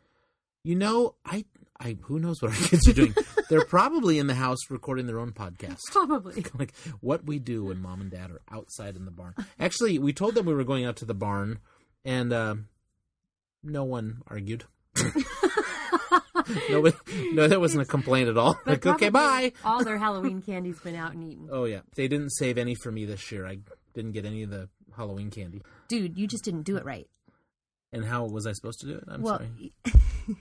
You 0.63 0.75
know, 0.75 1.15
I 1.25 1.45
I 1.79 1.97
who 2.01 2.19
knows 2.19 2.41
what 2.41 2.51
our 2.51 2.57
kids 2.67 2.87
are 2.87 2.93
doing? 2.93 3.15
They're 3.49 3.65
probably 3.65 4.19
in 4.19 4.27
the 4.27 4.35
house 4.35 4.59
recording 4.69 5.05
their 5.05 5.19
own 5.19 5.31
podcast. 5.31 5.79
Probably. 5.91 6.43
like 6.57 6.73
what 6.99 7.25
we 7.25 7.39
do 7.39 7.65
when 7.65 7.81
mom 7.81 8.01
and 8.01 8.11
dad 8.11 8.31
are 8.31 8.41
outside 8.51 8.95
in 8.95 9.05
the 9.05 9.11
barn. 9.11 9.33
Actually, 9.59 9.97
we 9.99 10.13
told 10.13 10.35
them 10.35 10.45
we 10.45 10.53
were 10.53 10.63
going 10.63 10.85
out 10.85 10.97
to 10.97 11.05
the 11.05 11.13
barn, 11.13 11.59
and 12.03 12.33
uh, 12.33 12.55
no 13.63 13.83
one 13.83 14.21
argued. 14.27 14.65
Nobody, 16.69 16.95
no, 17.33 17.47
that 17.47 17.59
wasn't 17.59 17.81
a 17.81 17.85
complaint 17.85 18.29
at 18.29 18.37
all. 18.37 18.59
like, 18.65 18.85
okay, 18.85 19.09
bye. 19.09 19.53
All 19.63 19.83
their 19.83 19.97
Halloween 19.99 20.41
candy's 20.41 20.79
been 20.79 20.95
out 20.95 21.13
and 21.13 21.23
eaten. 21.23 21.49
Oh 21.51 21.65
yeah, 21.65 21.81
they 21.95 22.07
didn't 22.07 22.31
save 22.31 22.57
any 22.57 22.75
for 22.75 22.91
me 22.91 23.05
this 23.05 23.31
year. 23.31 23.45
I 23.47 23.59
didn't 23.93 24.11
get 24.11 24.25
any 24.25 24.43
of 24.43 24.49
the 24.49 24.69
Halloween 24.95 25.29
candy. 25.29 25.61
Dude, 25.87 26.17
you 26.17 26.27
just 26.27 26.43
didn't 26.43 26.63
do 26.63 26.77
it 26.77 26.85
right. 26.85 27.07
And 27.93 28.05
how 28.05 28.25
was 28.25 28.45
I 28.45 28.51
supposed 28.51 28.79
to 28.81 28.85
do 28.87 28.95
it? 28.95 29.03
I'm 29.07 29.21
well, 29.21 29.39
sorry. 29.39 29.73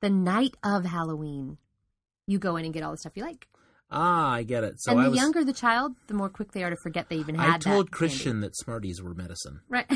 the 0.00 0.10
night 0.10 0.56
of 0.62 0.84
Halloween, 0.84 1.58
you 2.26 2.38
go 2.38 2.56
in 2.56 2.64
and 2.64 2.74
get 2.74 2.82
all 2.82 2.90
the 2.90 2.98
stuff 2.98 3.12
you 3.14 3.22
like. 3.22 3.46
Ah, 3.90 4.32
I 4.32 4.42
get 4.42 4.64
it. 4.64 4.80
So 4.80 4.92
and 4.92 5.04
the 5.04 5.10
was. 5.10 5.18
younger 5.18 5.44
the 5.44 5.52
child, 5.52 5.94
the 6.08 6.14
more 6.14 6.28
quick 6.28 6.52
they 6.52 6.64
are 6.64 6.70
to 6.70 6.76
forget 6.76 7.08
they 7.08 7.16
even 7.16 7.36
had 7.36 7.54
I 7.54 7.58
told 7.58 7.90
Christian 7.92 8.40
that 8.40 8.56
Smarties 8.56 9.00
were 9.02 9.14
medicine. 9.14 9.60
Right. 9.68 9.86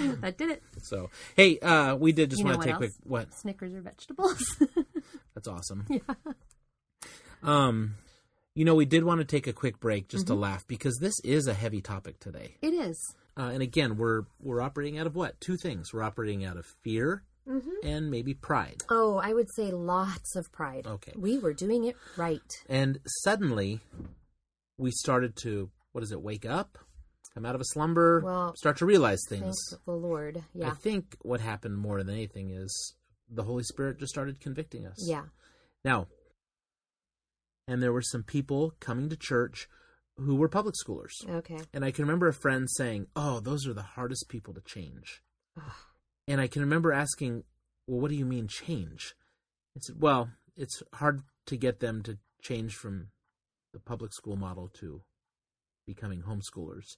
that 0.20 0.36
did 0.38 0.50
it. 0.50 0.62
So 0.82 1.10
hey, 1.36 1.58
uh, 1.58 1.96
we 1.96 2.12
did 2.12 2.30
just 2.30 2.40
You 2.40 2.46
want 2.46 2.60
to 2.62 2.66
take 2.66 2.72
what 2.74 2.78
quick. 2.78 2.92
What? 3.04 3.34
Snickers 3.34 3.74
are 3.74 3.80
vegetables. 3.80 4.42
That's 5.34 5.48
awesome. 5.48 5.86
Yeah. 5.88 5.98
Um, 7.42 7.96
you 8.54 8.64
know, 8.64 8.74
we 8.74 8.84
did 8.84 9.04
want 9.04 9.18
to 9.20 9.24
take 9.24 9.46
a 9.46 9.52
quick 9.52 9.80
break 9.80 10.08
just 10.08 10.26
Mm-hmm. 10.26 10.34
to 10.34 10.40
laugh 10.40 10.66
because 10.66 10.98
this 11.00 11.14
is 11.24 11.46
a 11.46 11.54
heavy 11.54 11.80
topic 11.80 12.18
today. 12.20 12.56
it 12.62 12.72
is. 12.72 13.14
Uh, 13.36 13.50
and 13.52 13.62
again, 13.62 13.96
we're 13.96 14.22
we're 14.40 14.60
operating 14.60 14.98
out 14.98 15.06
of 15.06 15.16
what? 15.16 15.40
Two 15.40 15.56
things. 15.56 15.92
We're 15.92 16.02
operating 16.04 16.44
out 16.44 16.56
of 16.56 16.66
fear 16.82 17.22
Mm-hmm. 17.46 17.86
and 17.86 18.10
maybe 18.10 18.32
pride. 18.32 18.82
Oh, 18.88 19.18
I 19.22 19.34
would 19.34 19.52
say 19.54 19.70
lots 19.70 20.34
of 20.34 20.50
pride. 20.50 20.86
Okay. 20.86 21.12
We 21.14 21.38
were 21.38 21.52
doing 21.52 21.84
it 21.84 21.94
right. 22.16 22.40
And 22.70 23.00
suddenly, 23.22 23.80
we 24.78 24.90
started 24.92 25.36
to 25.42 25.68
what 25.92 26.02
is 26.02 26.10
it? 26.10 26.22
Wake 26.22 26.46
up, 26.46 26.78
come 27.34 27.44
out 27.46 27.54
of 27.54 27.60
a 27.60 27.64
slumber, 27.66 28.20
Well, 28.24 28.54
start 28.56 28.76
to 28.78 28.86
realize 28.86 29.20
things. 29.28 29.54
the 29.86 29.92
Lord. 29.92 30.42
Yeah. 30.54 30.68
I 30.68 30.74
think 30.74 31.16
what 31.22 31.40
happened 31.40 31.76
more 31.76 32.02
than 32.02 32.14
anything 32.14 32.50
is 32.50 32.94
the 33.30 33.42
Holy 33.42 33.64
Spirit 33.64 33.98
just 33.98 34.12
started 34.12 34.40
convicting 34.40 34.86
us. 34.86 34.96
Yeah. 35.08 35.24
Now, 35.84 36.06
and 37.66 37.82
there 37.82 37.92
were 37.92 38.02
some 38.02 38.22
people 38.22 38.74
coming 38.80 39.08
to 39.08 39.16
church 39.16 39.68
who 40.16 40.36
were 40.36 40.48
public 40.48 40.74
schoolers. 40.76 41.12
Okay. 41.28 41.58
And 41.72 41.84
I 41.84 41.90
can 41.90 42.04
remember 42.04 42.28
a 42.28 42.34
friend 42.34 42.68
saying, 42.70 43.06
Oh, 43.16 43.40
those 43.40 43.66
are 43.66 43.72
the 43.74 43.82
hardest 43.82 44.28
people 44.28 44.54
to 44.54 44.60
change. 44.60 45.22
and 46.28 46.40
I 46.40 46.46
can 46.46 46.62
remember 46.62 46.92
asking, 46.92 47.42
Well, 47.88 48.00
what 48.00 48.10
do 48.10 48.16
you 48.16 48.24
mean 48.26 48.46
change? 48.46 49.14
I 49.76 49.80
said, 49.80 49.96
Well, 49.98 50.30
it's 50.56 50.82
hard 50.94 51.22
to 51.46 51.56
get 51.56 51.80
them 51.80 52.02
to 52.04 52.18
change 52.42 52.74
from 52.76 53.08
the 53.72 53.80
public 53.80 54.12
school 54.12 54.36
model 54.36 54.68
to 54.80 55.02
becoming 55.86 56.22
homeschoolers. 56.22 56.96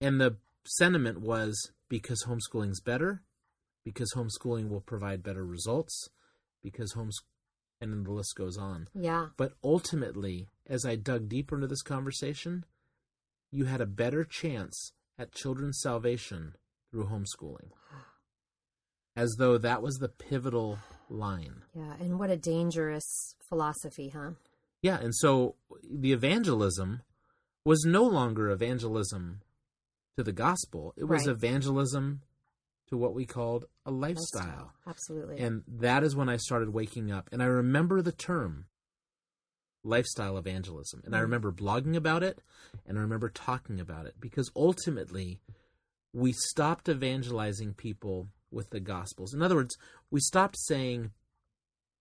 And 0.00 0.20
the 0.20 0.36
sentiment 0.64 1.20
was 1.20 1.70
because 1.88 2.24
homeschooling's 2.24 2.80
better, 2.80 3.22
because 3.84 4.14
homeschooling 4.14 4.68
will 4.68 4.80
provide 4.80 5.22
better 5.22 5.44
results, 5.44 6.10
because 6.62 6.92
homes 6.92 7.20
and 7.80 7.92
then 7.92 8.04
the 8.04 8.12
list 8.12 8.34
goes 8.36 8.56
on. 8.56 8.88
Yeah. 8.94 9.28
But 9.36 9.52
ultimately, 9.62 10.48
as 10.66 10.86
I 10.86 10.96
dug 10.96 11.28
deeper 11.28 11.56
into 11.56 11.66
this 11.66 11.82
conversation, 11.82 12.64
you 13.50 13.66
had 13.66 13.80
a 13.80 13.86
better 13.86 14.24
chance 14.24 14.92
at 15.18 15.34
children's 15.34 15.80
salvation 15.80 16.54
through 16.90 17.06
homeschooling. 17.06 17.70
As 19.16 19.36
though 19.38 19.58
that 19.58 19.80
was 19.80 19.98
the 19.98 20.08
pivotal 20.08 20.78
line. 21.08 21.62
Yeah. 21.72 21.94
And 22.00 22.18
what 22.18 22.30
a 22.30 22.36
dangerous 22.36 23.36
philosophy, 23.48 24.08
huh? 24.08 24.30
Yeah, 24.82 24.98
and 24.98 25.14
so 25.14 25.54
the 25.88 26.12
evangelism 26.12 27.02
was 27.64 27.84
no 27.84 28.02
longer 28.02 28.50
evangelism 28.50 29.40
to 30.16 30.22
the 30.22 30.32
gospel, 30.32 30.94
it 30.96 31.04
was 31.04 31.26
Right. 31.26 31.34
evangelism 31.36 32.22
to 32.88 32.96
what 32.96 33.14
we 33.14 33.26
called 33.26 33.64
a 33.86 33.90
lifestyle. 33.90 34.72
Absolutely. 34.86 35.38
And 35.38 35.64
that 35.66 36.04
is 36.04 36.14
when 36.14 36.28
I 36.28 36.36
started 36.36 36.70
waking 36.70 37.10
up. 37.10 37.28
And 37.32 37.42
I 37.42 37.46
remember 37.46 38.02
the 38.02 38.12
term 38.12 38.66
lifestyle 39.82 40.38
evangelism. 40.38 41.02
And 41.04 41.14
I 41.14 41.20
remember 41.20 41.52
blogging 41.52 41.96
about 41.96 42.22
it 42.22 42.40
and 42.86 42.98
I 42.98 43.02
remember 43.02 43.28
talking 43.28 43.80
about 43.80 44.06
it 44.06 44.14
because 44.20 44.50
ultimately 44.56 45.40
we 46.12 46.32
stopped 46.32 46.88
evangelizing 46.88 47.74
people 47.74 48.28
with 48.50 48.70
the 48.70 48.80
gospels. 48.80 49.34
In 49.34 49.42
other 49.42 49.56
words, 49.56 49.76
we 50.10 50.20
stopped 50.20 50.56
saying, 50.58 51.10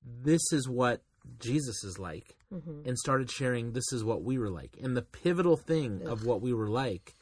this 0.06 0.41
is 0.52 0.67
what 0.69 1.04
Jesus 1.39 1.84
is 1.84 1.97
like, 1.97 2.38
Mhm. 2.54 2.86
and 2.86 2.97
started 2.99 3.32
sharing, 3.32 3.71
this 3.71 3.91
is 3.91 4.04
what 4.04 4.23
we 4.23 4.38
were 4.38 4.49
like. 4.49 4.78
And 4.82 4.95
the 4.95 5.02
pivotal 5.02 5.58
thing 5.58 6.06
of 6.08 6.26
what 6.26 6.41
we 6.41 6.54
were 6.54 6.69
like 6.69 7.15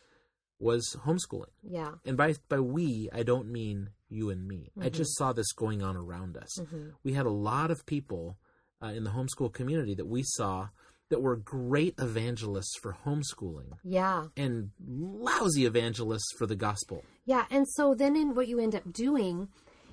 was 0.62 0.96
homeschooling 1.06 1.50
Yeah. 1.64 1.94
and 2.06 2.16
by 2.18 2.36
by 2.50 2.60
we 2.60 3.10
I 3.12 3.24
don't 3.24 3.50
mean 3.52 3.90
you 4.10 4.30
and 4.30 4.46
me. 4.48 4.72
I 4.80 4.90
just 4.90 5.18
saw 5.18 5.32
this 5.34 5.52
going 5.54 5.82
on 5.82 5.96
around 5.96 6.36
us. 6.38 6.60
We 7.04 7.14
had 7.14 7.26
a 7.26 7.30
lot 7.32 7.72
of 7.72 7.86
people 7.86 8.38
uh, 8.84 8.88
in 8.88 9.04
the 9.06 9.12
homeschool 9.12 9.54
community 9.54 9.96
that 9.96 10.08
we 10.08 10.22
saw 10.24 10.70
that 11.10 11.22
were 11.22 11.36
great 11.38 11.96
evangelists 11.98 12.76
for 12.82 12.96
homeschooling 13.06 13.72
Yeah. 13.84 14.28
and 14.38 14.72
lousy 14.86 15.66
evangelists 15.66 16.32
for 16.38 16.46
the 16.46 16.56
gospel. 16.56 17.04
Yeah, 17.26 17.46
and 17.50 17.66
so 17.70 17.94
then 17.96 18.16
in 18.16 18.36
what 18.36 18.48
you 18.48 18.60
end 18.60 18.76
up 18.76 18.92
doing 18.92 19.48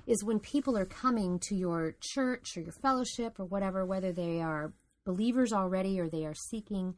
is 0.07 0.23
when 0.23 0.39
people 0.39 0.77
are 0.77 0.85
coming 0.85 1.39
to 1.47 1.55
your 1.55 1.95
church 2.01 2.57
or 2.57 2.61
your 2.61 2.73
fellowship 2.81 3.39
or 3.39 3.45
whatever, 3.45 3.85
whether 3.85 4.11
they 4.11 4.41
are 4.41 4.73
believers 5.05 5.53
already 5.53 5.99
or 5.99 6.09
they 6.09 6.25
are 6.25 6.33
seeking 6.49 6.95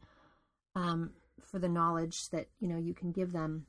um, 0.74 1.10
for 1.44 1.58
the 1.58 1.68
knowledge 1.68 2.16
that 2.30 2.48
you 2.60 2.68
know 2.68 2.78
you 2.78 2.94
can 2.94 3.12
give 3.12 3.32
them, 3.32 3.66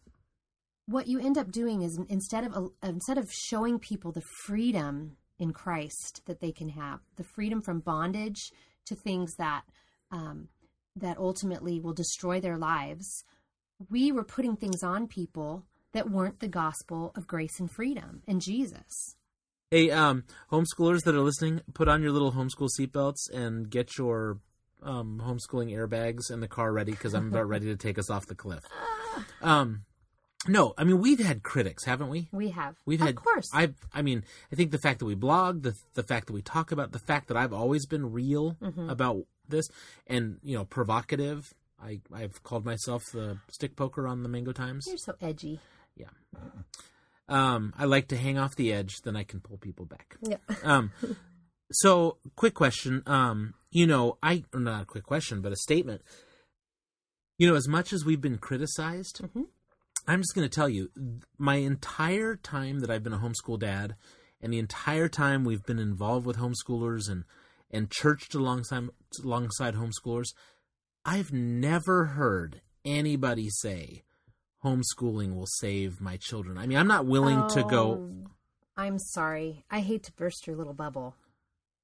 what 0.85 1.07
you 1.07 1.19
end 1.19 1.37
up 1.37 1.51
doing 1.51 1.81
is 1.81 1.99
instead 2.09 2.45
of 2.45 2.71
instead 2.81 3.17
of 3.17 3.31
showing 3.31 3.79
people 3.79 4.11
the 4.11 4.23
freedom 4.45 5.17
in 5.39 5.51
Christ 5.51 6.21
that 6.25 6.39
they 6.39 6.51
can 6.51 6.69
have, 6.69 6.99
the 7.15 7.23
freedom 7.23 7.61
from 7.61 7.79
bondage 7.79 8.51
to 8.85 8.95
things 8.95 9.35
that 9.35 9.63
um, 10.11 10.49
that 10.95 11.17
ultimately 11.17 11.79
will 11.79 11.93
destroy 11.93 12.39
their 12.39 12.57
lives, 12.57 13.23
we 13.89 14.11
were 14.11 14.23
putting 14.23 14.55
things 14.55 14.83
on 14.83 15.07
people 15.07 15.65
that 15.93 16.09
weren't 16.09 16.39
the 16.39 16.47
gospel 16.47 17.11
of 17.15 17.27
grace 17.27 17.59
and 17.59 17.71
freedom 17.71 18.21
and 18.27 18.41
Jesus. 18.41 19.15
Hey, 19.71 19.89
um, 19.89 20.25
homeschoolers 20.51 21.03
that 21.05 21.15
are 21.15 21.21
listening, 21.21 21.61
put 21.73 21.87
on 21.87 22.03
your 22.03 22.11
little 22.11 22.33
homeschool 22.33 22.69
seatbelts 22.79 23.29
and 23.33 23.69
get 23.69 23.97
your 23.97 24.37
um, 24.83 25.21
homeschooling 25.23 25.71
airbags 25.71 26.31
in 26.31 26.39
the 26.39 26.47
car 26.47 26.71
ready 26.71 26.91
because 26.91 27.13
I'm 27.13 27.27
about 27.27 27.47
ready 27.47 27.65
to 27.67 27.75
take 27.75 27.97
us 27.97 28.09
off 28.09 28.25
the 28.27 28.35
cliff. 28.35 28.63
Um, 29.43 29.83
no, 30.47 30.73
I 30.75 30.83
mean 30.83 30.99
we've 30.99 31.19
had 31.23 31.43
critics, 31.43 31.85
haven't 31.85 32.09
we? 32.09 32.29
We 32.31 32.49
have. 32.49 32.75
We've 32.85 32.99
of 32.99 33.05
had, 33.07 33.15
course. 33.15 33.47
I, 33.53 33.73
I 33.93 34.01
mean, 34.01 34.23
I 34.51 34.55
think 34.55 34.71
the 34.71 34.79
fact 34.79 34.99
that 34.99 35.05
we 35.05 35.13
blog, 35.13 35.61
the 35.61 35.75
the 35.93 36.01
fact 36.01 36.27
that 36.27 36.33
we 36.33 36.41
talk 36.41 36.71
about, 36.71 36.91
the 36.93 36.99
fact 36.99 37.27
that 37.27 37.37
I've 37.37 37.53
always 37.53 37.85
been 37.85 38.11
real 38.11 38.57
Mm-hmm. 38.61 38.89
about 38.89 39.25
this, 39.47 39.67
and 40.07 40.37
you 40.43 40.55
know, 40.57 40.65
provocative. 40.65 41.53
I 41.81 41.99
I've 42.11 42.41
called 42.41 42.65
myself 42.65 43.03
the 43.13 43.37
stick 43.51 43.75
poker 43.75 44.07
on 44.07 44.23
the 44.23 44.29
Mango 44.29 44.51
Times. 44.51 44.85
You're 44.87 44.97
so 44.97 45.13
edgy. 45.21 45.59
Yeah. 45.95 46.07
Um, 47.29 47.73
I 47.77 47.85
like 47.85 48.07
to 48.09 48.17
hang 48.17 48.37
off 48.37 48.55
the 48.55 48.73
edge, 48.73 49.01
then 49.03 49.15
I 49.15 49.23
can 49.23 49.39
pull 49.39 49.57
people 49.57 49.85
back. 49.85 50.17
Yeah. 50.21 50.37
Um, 50.63 50.91
so 51.73 52.17
quick 52.35 52.53
question. 52.53 53.03
Um, 53.05 53.53
you 53.71 53.87
know, 53.87 54.17
I 54.21 54.43
not 54.53 54.83
a 54.83 54.85
quick 54.85 55.03
question, 55.03 55.41
but 55.41 55.51
a 55.51 55.55
statement. 55.57 56.01
You 57.37 57.49
know, 57.49 57.55
as 57.55 57.67
much 57.67 57.91
as 57.93 58.05
we've 58.05 58.21
been 58.21 58.37
criticized, 58.37 59.21
Mhm. 59.21 59.47
I'm 60.07 60.21
just 60.21 60.35
going 60.35 60.47
to 60.47 60.53
tell 60.53 60.69
you, 60.69 60.89
my 61.37 61.55
entire 61.55 62.35
time 62.35 62.79
that 62.79 62.89
I've 62.89 63.03
been 63.03 63.13
a 63.13 63.19
homeschool 63.19 63.59
dad, 63.59 63.95
and 64.41 64.51
the 64.51 64.59
entire 64.59 65.07
time 65.07 65.45
we've 65.45 65.65
been 65.65 65.79
involved 65.79 66.25
with 66.25 66.37
homeschoolers 66.37 67.09
and 67.09 67.23
and 67.71 67.89
churched 67.89 68.35
alongside 68.35 68.89
alongside 69.23 69.73
homeschoolers, 69.75 70.27
I've 71.05 71.33
never 71.33 72.05
heard 72.05 72.61
anybody 72.85 73.49
say 73.49 74.03
homeschooling 74.63 75.35
will 75.35 75.47
save 75.57 75.99
my 75.99 76.17
children. 76.17 76.57
I 76.57 76.67
mean, 76.67 76.77
I'm 76.77 76.87
not 76.87 77.05
willing 77.05 77.47
to 77.49 77.63
go. 77.63 77.93
Oh, 77.93 78.31
I'm 78.77 78.99
sorry. 78.99 79.65
I 79.69 79.79
hate 79.81 80.03
to 80.03 80.11
burst 80.13 80.47
your 80.47 80.55
little 80.55 80.73
bubble. 80.73 81.15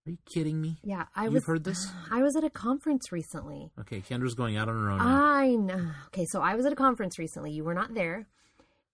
Are 0.10 0.14
you 0.14 0.18
kidding 0.26 0.60
me? 0.60 0.80
Yeah, 0.84 1.04
I 1.16 1.26
You've 1.26 1.34
was. 1.36 1.46
heard 1.46 1.64
this? 1.64 1.88
I 2.12 2.24
was 2.24 2.36
at 2.36 2.44
a 2.44 2.50
conference 2.50 3.12
recently. 3.12 3.70
Okay, 3.80 4.02
Kendra's 4.02 4.34
going 4.34 4.58
out 4.58 4.68
on 4.68 4.74
her 4.76 4.90
own. 4.90 4.98
now. 4.98 5.24
I 5.24 5.50
know. 5.50 5.92
Okay, 6.08 6.26
so 6.26 6.42
I 6.42 6.56
was 6.56 6.66
at 6.66 6.74
a 6.74 6.76
conference 6.76 7.20
recently. 7.20 7.52
You 7.52 7.64
were 7.64 7.76
not 7.76 7.94
there. 7.94 8.28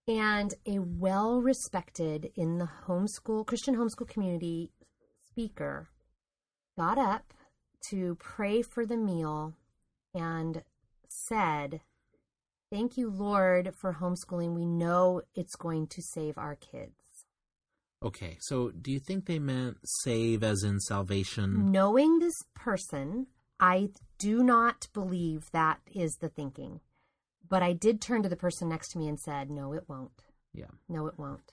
And 0.09 0.53
a 0.67 0.79
well 0.79 1.41
respected 1.41 2.31
in 2.35 2.57
the 2.57 2.69
homeschool, 2.85 3.45
Christian 3.45 3.77
homeschool 3.77 4.09
community 4.09 4.71
speaker 5.29 5.87
got 6.77 6.97
up 6.97 7.33
to 7.91 8.15
pray 8.15 8.61
for 8.61 8.85
the 8.85 8.97
meal 8.97 9.53
and 10.13 10.63
said, 11.07 11.79
Thank 12.69 12.97
you, 12.97 13.09
Lord, 13.09 13.73
for 13.73 13.93
homeschooling. 14.01 14.53
We 14.53 14.65
know 14.65 15.21
it's 15.33 15.55
going 15.55 15.87
to 15.87 16.01
save 16.01 16.37
our 16.37 16.55
kids. 16.57 17.04
Okay, 18.03 18.37
so 18.39 18.69
do 18.69 18.91
you 18.91 18.99
think 18.99 19.25
they 19.25 19.39
meant 19.39 19.77
save 20.03 20.43
as 20.43 20.63
in 20.63 20.79
salvation? 20.79 21.71
Knowing 21.71 22.19
this 22.19 22.35
person, 22.53 23.27
I 23.59 23.89
do 24.19 24.43
not 24.43 24.87
believe 24.93 25.49
that 25.51 25.79
is 25.93 26.17
the 26.21 26.29
thinking. 26.29 26.81
But 27.47 27.63
I 27.63 27.73
did 27.73 28.01
turn 28.01 28.23
to 28.23 28.29
the 28.29 28.35
person 28.35 28.69
next 28.69 28.89
to 28.89 28.97
me 28.97 29.07
and 29.07 29.19
said, 29.19 29.49
No, 29.49 29.73
it 29.73 29.83
won't. 29.87 30.23
Yeah. 30.53 30.71
No, 30.89 31.07
it 31.07 31.17
won't. 31.17 31.51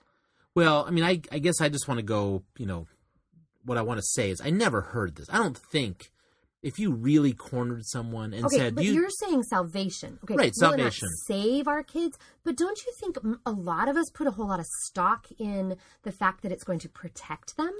Well, 0.55 0.85
I 0.87 0.90
mean, 0.90 1.05
I, 1.05 1.20
I 1.31 1.38
guess 1.38 1.61
I 1.61 1.68
just 1.68 1.88
want 1.88 1.98
to 1.98 2.05
go, 2.05 2.42
you 2.59 2.66
know, 2.66 2.87
what 3.64 3.78
I 3.78 3.83
want 3.83 3.98
to 3.98 4.07
say 4.07 4.31
is 4.31 4.40
I 4.40 4.50
never 4.50 4.81
heard 4.81 5.16
this. 5.16 5.28
I 5.31 5.38
don't 5.38 5.57
think 5.57 6.11
if 6.62 6.79
you 6.79 6.92
really 6.92 7.33
cornered 7.33 7.85
someone 7.85 8.33
and 8.33 8.44
okay, 8.46 8.57
said 8.57 8.75
but 8.75 8.85
you 8.85 9.05
are 9.05 9.11
saying 9.11 9.42
salvation. 9.42 10.18
Okay, 10.25 10.35
Right, 10.37 10.53
will 10.57 10.68
it 10.75 10.77
not 10.79 10.92
salvation. 10.92 11.09
save 11.27 11.66
our 11.68 11.83
kids, 11.83 12.18
but 12.44 12.57
don't 12.57 12.79
you 12.87 12.92
think 13.01 13.16
a 13.44 13.51
lot 13.51 13.88
of 13.88 13.96
us 13.96 14.11
put 14.14 14.27
a 14.27 14.31
whole 14.31 14.46
lot 14.48 14.61
of 14.61 14.66
stock 14.85 15.27
in 15.38 15.77
the 16.05 16.12
fact 16.12 16.42
that 16.42 16.53
it's 16.53 16.64
going 16.64 16.79
to 16.81 16.88
protect 16.88 17.57
them? 17.57 17.72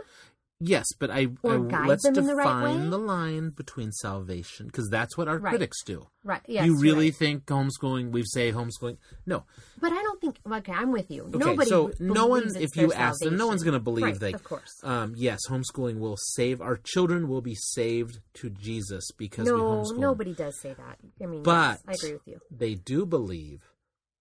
Yes, 0.62 0.87
but 0.98 1.11
I, 1.11 1.29
I 1.44 1.59
guide 1.68 1.88
let's 1.88 2.03
them 2.05 2.16
in 2.18 2.27
the 2.27 2.35
right 2.35 2.44
define 2.44 2.85
way? 2.85 2.90
the 2.90 2.98
line 2.98 3.51
between 3.51 3.92
salvation 3.92 4.66
because 4.66 4.88
that's 4.88 5.16
what 5.16 5.29
our 5.29 5.38
Right. 5.38 5.51
critics 5.51 5.83
do. 5.85 6.07
Right. 6.25 6.40
Yes. 6.46 6.66
you 6.66 6.77
really 6.79 7.07
right. 7.07 7.16
think 7.16 7.44
homeschooling? 7.46 8.12
We 8.12 8.22
say 8.25 8.53
homeschooling. 8.53 8.98
No. 9.27 9.44
But 9.81 9.92
I 9.92 10.03
don't 10.03 10.20
think. 10.20 10.37
Okay, 10.51 10.72
I'm 10.72 10.92
with 10.92 11.11
you. 11.11 11.25
Okay, 11.25 11.38
Nobody. 11.38 11.68
so 11.68 11.90
no 11.98 12.27
one, 12.27 12.51
if 12.57 12.77
you 12.77 12.92
ask 12.92 13.20
them, 13.20 13.37
no 13.37 13.46
one's 13.48 13.62
going 13.62 13.75
to 13.75 13.81
believe 13.81 14.05
Right, 14.05 14.20
that. 14.20 14.35
Of 14.35 14.44
course. 14.44 14.70
Um, 14.85 15.14
yes, 15.16 15.40
homeschooling 15.48 15.98
will 15.98 16.16
save 16.16 16.61
our 16.61 16.77
children. 16.77 17.29
Will 17.29 17.40
be 17.42 17.55
saved 17.57 18.20
to 18.35 18.51
Jesus 18.51 19.11
because 19.18 19.46
we 19.46 19.53
No, 19.53 19.59
homeschool. 19.83 19.98
nobody 19.98 20.35
does 20.35 20.61
say 20.61 20.75
that. 20.75 20.98
I 21.20 21.27
mean, 21.27 21.42
But 21.42 21.81
yes, 21.81 21.83
I 21.88 21.92
agree 21.92 22.12
with 22.14 22.27
you. 22.29 22.40
they 22.51 22.75
do 22.75 23.05
believe 23.05 23.62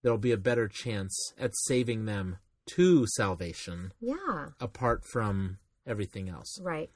there'll 0.02 0.18
be 0.18 0.32
a 0.32 0.36
better 0.36 0.66
chance 0.66 1.32
at 1.38 1.52
saving 1.54 2.06
them 2.06 2.38
to 2.74 3.06
salvation 3.06 3.92
Yeah. 4.00 4.48
apart 4.60 5.04
from 5.04 5.58
everything 5.86 6.28
else. 6.28 6.58
Right. 6.62 6.90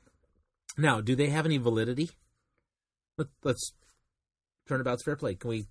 Now, 0.76 1.00
do 1.00 1.14
they 1.14 1.28
have 1.28 1.46
any 1.46 1.58
validity? 1.58 2.10
Let, 3.18 3.28
let's 3.42 3.72
turnabout's 4.68 5.02
fair 5.02 5.16
play. 5.16 5.34
Can 5.34 5.50
we? 5.50 5.66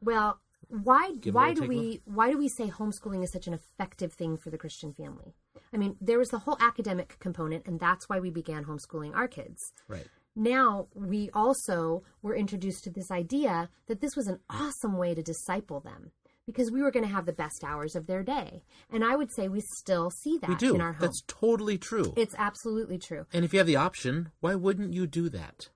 Well, 0.00 0.38
why 0.68 1.14
why 1.30 1.54
do 1.54 1.64
we 1.64 2.00
why 2.04 2.30
do 2.30 2.38
we 2.38 2.48
say 2.48 2.68
homeschooling 2.68 3.22
is 3.22 3.32
such 3.32 3.46
an 3.46 3.54
effective 3.54 4.12
thing 4.12 4.36
for 4.36 4.50
the 4.50 4.58
Christian 4.58 4.92
family? 4.92 5.34
I 5.72 5.76
mean, 5.76 5.96
there 6.00 6.18
was 6.18 6.28
the 6.28 6.38
whole 6.38 6.56
academic 6.60 7.18
component, 7.18 7.66
and 7.66 7.80
that's 7.80 8.08
why 8.08 8.20
we 8.20 8.30
began 8.30 8.64
homeschooling 8.64 9.14
our 9.14 9.28
kids. 9.28 9.72
Right. 9.88 10.06
Now 10.36 10.88
we 10.94 11.30
also 11.32 12.02
were 12.22 12.34
introduced 12.34 12.84
to 12.84 12.90
this 12.90 13.10
idea 13.10 13.70
that 13.86 14.00
this 14.00 14.16
was 14.16 14.26
an 14.26 14.40
awesome 14.50 14.96
way 14.96 15.14
to 15.14 15.22
disciple 15.22 15.80
them 15.80 16.10
because 16.46 16.70
we 16.70 16.82
were 16.82 16.90
going 16.90 17.04
to 17.06 17.12
have 17.12 17.26
the 17.26 17.32
best 17.32 17.64
hours 17.64 17.94
of 17.96 18.06
their 18.06 18.22
day, 18.22 18.62
and 18.90 19.04
I 19.04 19.16
would 19.16 19.32
say 19.32 19.48
we 19.48 19.60
still 19.60 20.10
see 20.10 20.38
that 20.38 20.50
We 20.50 20.56
do. 20.56 20.74
in 20.74 20.80
our 20.80 20.92
home. 20.92 21.00
That's 21.00 21.22
totally 21.26 21.78
true. 21.78 22.12
It's 22.16 22.34
absolutely 22.38 22.98
true. 22.98 23.26
and 23.32 23.44
if 23.44 23.52
you 23.52 23.58
have 23.58 23.66
the 23.66 23.76
option, 23.76 24.30
why 24.40 24.54
wouldn't 24.54 24.92
you 24.92 25.06
do 25.06 25.28
that? 25.30 25.68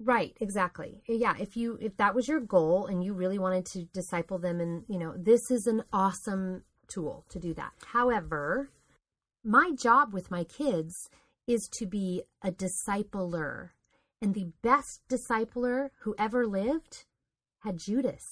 Right, 0.00 0.36
exactly. 0.40 1.02
Yeah, 1.06 1.34
if 1.38 1.56
you 1.56 1.78
if 1.80 1.96
that 1.98 2.14
was 2.14 2.26
your 2.26 2.40
goal 2.40 2.86
and 2.86 3.04
you 3.04 3.14
really 3.14 3.38
wanted 3.38 3.64
to 3.66 3.84
disciple 3.92 4.38
them 4.38 4.60
and, 4.60 4.84
you 4.88 4.98
know, 4.98 5.14
this 5.16 5.50
is 5.50 5.66
an 5.66 5.84
awesome 5.92 6.64
tool 6.88 7.24
to 7.30 7.38
do 7.38 7.54
that. 7.54 7.72
However, 7.92 8.70
my 9.44 9.70
job 9.78 10.12
with 10.12 10.30
my 10.32 10.42
kids 10.44 11.08
is 11.46 11.68
to 11.78 11.86
be 11.86 12.22
a 12.42 12.50
discipler. 12.50 13.70
And 14.20 14.34
the 14.34 14.50
best 14.62 15.02
discipler 15.08 15.90
who 16.00 16.14
ever 16.18 16.46
lived 16.46 17.04
had 17.60 17.78
Judas 17.78 18.24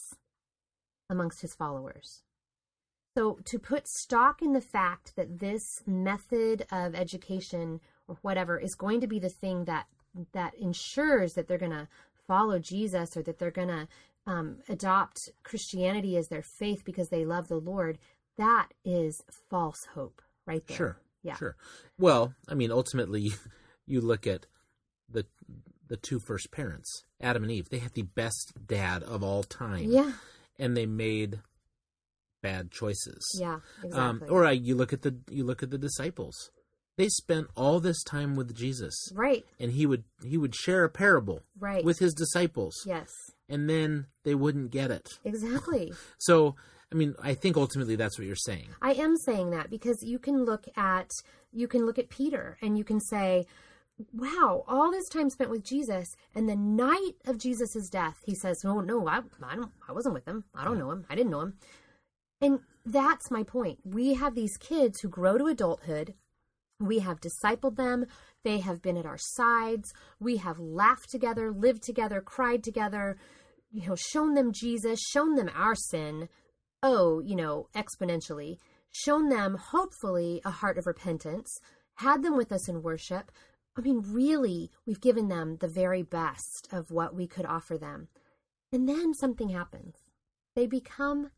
amongst 1.08 1.42
his 1.42 1.54
followers. 1.54 2.22
So 3.16 3.38
to 3.44 3.58
put 3.58 3.86
stock 3.86 4.40
in 4.40 4.52
the 4.52 4.60
fact 4.60 5.16
that 5.16 5.38
this 5.38 5.82
method 5.86 6.66
of 6.72 6.94
education 6.94 7.80
or 8.08 8.16
whatever 8.22 8.58
is 8.58 8.74
going 8.74 9.00
to 9.02 9.06
be 9.06 9.18
the 9.18 9.28
thing 9.28 9.64
that 9.66 9.86
that 10.32 10.54
ensures 10.54 11.34
that 11.34 11.48
they're 11.48 11.58
going 11.58 11.72
to 11.72 11.88
follow 12.26 12.58
Jesus 12.58 13.16
or 13.16 13.22
that 13.22 13.38
they're 13.38 13.50
going 13.50 13.68
to 13.68 13.88
um, 14.26 14.58
adopt 14.68 15.30
Christianity 15.42 16.16
as 16.16 16.28
their 16.28 16.42
faith 16.42 16.84
because 16.84 17.08
they 17.08 17.24
love 17.24 17.48
the 17.48 17.56
Lord, 17.56 17.98
that 18.36 18.68
is 18.84 19.22
false 19.50 19.86
hope 19.94 20.22
right 20.46 20.66
there. 20.66 20.76
Sure. 20.76 20.96
Yeah. 21.22 21.36
Sure. 21.36 21.56
Well, 21.98 22.34
I 22.48 22.54
mean, 22.54 22.70
ultimately, 22.70 23.32
you 23.86 24.00
look 24.00 24.26
at 24.26 24.46
the 25.08 25.26
the 25.88 25.96
two 25.96 26.18
first 26.18 26.50
parents, 26.50 27.04
Adam 27.20 27.42
and 27.42 27.52
Eve. 27.52 27.68
They 27.68 27.78
had 27.78 27.92
the 27.92 28.02
best 28.02 28.52
dad 28.66 29.02
of 29.02 29.22
all 29.22 29.42
time. 29.42 29.90
Yeah. 29.90 30.12
And 30.58 30.76
they 30.76 30.86
made 30.86 31.40
bad 32.42 32.70
choices. 32.70 33.24
Yeah. 33.40 33.60
Exactly. 33.82 34.00
Um, 34.00 34.22
or 34.28 34.44
I, 34.44 34.52
you 34.52 34.74
look 34.74 34.92
at 34.92 35.02
the 35.02 35.16
you 35.30 35.44
look 35.44 35.62
at 35.62 35.70
the 35.70 35.78
disciples. 35.78 36.50
They 36.98 37.08
spent 37.08 37.46
all 37.56 37.80
this 37.80 38.02
time 38.02 38.36
with 38.36 38.54
Jesus, 38.54 38.94
right. 39.14 39.46
and 39.58 39.72
he 39.72 39.86
would 39.86 40.04
he 40.22 40.36
would 40.36 40.54
share 40.54 40.84
a 40.84 40.90
parable 40.90 41.40
Right. 41.58 41.82
with 41.82 41.98
his 42.00 42.12
disciples, 42.12 42.74
yes. 42.86 43.08
and 43.48 43.68
then 43.68 44.06
they 44.24 44.34
wouldn't 44.34 44.70
get 44.70 44.90
it. 44.90 45.08
Exactly. 45.24 45.92
So, 46.18 46.54
I 46.92 46.94
mean, 46.94 47.14
I 47.22 47.32
think 47.32 47.56
ultimately 47.56 47.96
that's 47.96 48.18
what 48.18 48.26
you're 48.26 48.36
saying. 48.36 48.68
I 48.82 48.92
am 48.92 49.16
saying 49.16 49.50
that 49.50 49.70
because 49.70 50.02
you 50.02 50.18
can 50.18 50.44
look 50.44 50.66
at 50.76 51.10
you 51.50 51.66
can 51.66 51.86
look 51.86 51.98
at 51.98 52.10
Peter 52.10 52.58
and 52.60 52.76
you 52.76 52.84
can 52.84 53.00
say, 53.00 53.46
"Wow, 54.12 54.64
all 54.66 54.90
this 54.90 55.08
time 55.08 55.30
spent 55.30 55.50
with 55.50 55.64
Jesus, 55.64 56.16
and 56.34 56.48
the 56.48 56.56
night 56.56 57.14
of 57.26 57.38
Jesus' 57.38 57.88
death, 57.90 58.16
he 58.24 58.34
says, 58.34 58.64
"Oh 58.64 58.80
no, 58.80 59.06
I, 59.06 59.20
I 59.42 59.56
don't, 59.56 59.72
I 59.88 59.92
wasn't 59.92 60.14
with 60.14 60.26
him. 60.26 60.44
I 60.54 60.64
don't 60.64 60.78
know 60.78 60.90
him. 60.90 61.04
I 61.08 61.14
didn't 61.14 61.30
know 61.30 61.40
him." 61.40 61.58
And 62.40 62.60
that's 62.84 63.30
my 63.30 63.44
point. 63.44 63.78
We 63.84 64.14
have 64.14 64.34
these 64.34 64.56
kids 64.56 65.00
who 65.00 65.08
grow 65.08 65.38
to 65.38 65.46
adulthood. 65.46 66.14
We 66.80 66.98
have 66.98 67.20
discipled 67.20 67.76
them. 67.76 68.06
They 68.42 68.58
have 68.58 68.82
been 68.82 68.96
at 68.96 69.06
our 69.06 69.18
sides. 69.18 69.92
We 70.18 70.38
have 70.38 70.58
laughed 70.58 71.10
together, 71.10 71.52
lived 71.52 71.84
together, 71.84 72.20
cried 72.20 72.64
together, 72.64 73.16
you 73.70 73.88
know, 73.88 73.94
shown 73.94 74.34
them 74.34 74.52
Jesus, 74.52 75.00
shown 75.00 75.36
them 75.36 75.50
our 75.54 75.74
sin. 75.74 76.28
Oh, 76.82 77.20
you 77.20 77.36
know, 77.36 77.68
exponentially. 77.74 78.58
Shown 78.90 79.28
them, 79.28 79.56
hopefully, 79.56 80.42
a 80.44 80.50
heart 80.50 80.76
of 80.76 80.86
repentance, 80.86 81.48
had 81.94 82.22
them 82.22 82.36
with 82.36 82.52
us 82.52 82.68
in 82.68 82.82
worship. 82.82 83.30
I 83.76 83.80
mean, 83.80 84.02
really, 84.06 84.70
we've 84.86 85.00
given 85.00 85.28
them 85.28 85.56
the 85.56 85.68
very 85.68 86.02
best 86.02 86.68
of 86.72 86.90
what 86.90 87.14
we 87.14 87.26
could 87.26 87.46
offer 87.46 87.78
them. 87.78 88.08
And 88.70 88.88
then 88.88 89.14
something 89.14 89.48
happens. 89.48 89.96
They 90.54 90.66
become 90.66 91.30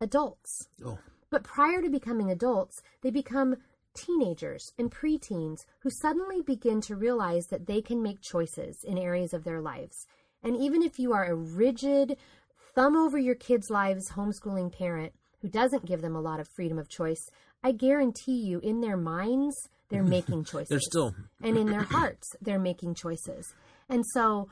adults. 0.00 0.68
Oh, 0.84 0.98
But 1.30 1.44
prior 1.44 1.80
to 1.82 1.90
becoming 1.90 2.30
adults, 2.30 2.82
they 3.02 3.10
become 3.10 3.56
teenagers 3.94 4.72
and 4.78 4.90
preteens 4.90 5.64
who 5.80 5.90
suddenly 5.90 6.40
begin 6.42 6.80
to 6.82 6.96
realize 6.96 7.46
that 7.46 7.66
they 7.66 7.80
can 7.80 8.02
make 8.02 8.20
choices 8.20 8.84
in 8.84 8.98
areas 8.98 9.32
of 9.32 9.44
their 9.44 9.60
lives. 9.60 10.06
And 10.42 10.56
even 10.56 10.82
if 10.82 10.98
you 10.98 11.12
are 11.12 11.24
a 11.24 11.34
rigid, 11.34 12.16
thumb 12.74 12.96
over 12.96 13.18
your 13.18 13.34
kids' 13.34 13.70
lives 13.70 14.10
homeschooling 14.10 14.72
parent 14.76 15.14
who 15.40 15.48
doesn't 15.48 15.86
give 15.86 16.02
them 16.02 16.14
a 16.14 16.20
lot 16.20 16.38
of 16.40 16.48
freedom 16.48 16.78
of 16.78 16.88
choice, 16.88 17.30
I 17.62 17.72
guarantee 17.72 18.40
you 18.40 18.60
in 18.60 18.80
their 18.80 18.96
minds, 18.96 19.68
they're 19.88 20.00
mm-hmm. 20.00 20.10
making 20.10 20.44
choices. 20.52 20.68
They're 20.68 20.80
still 20.80 21.14
and 21.42 21.56
in 21.56 21.66
their 21.66 21.82
hearts, 21.82 22.28
they're 22.40 22.58
making 22.58 22.94
choices. 22.94 23.52
And 23.88 24.04
so 24.12 24.48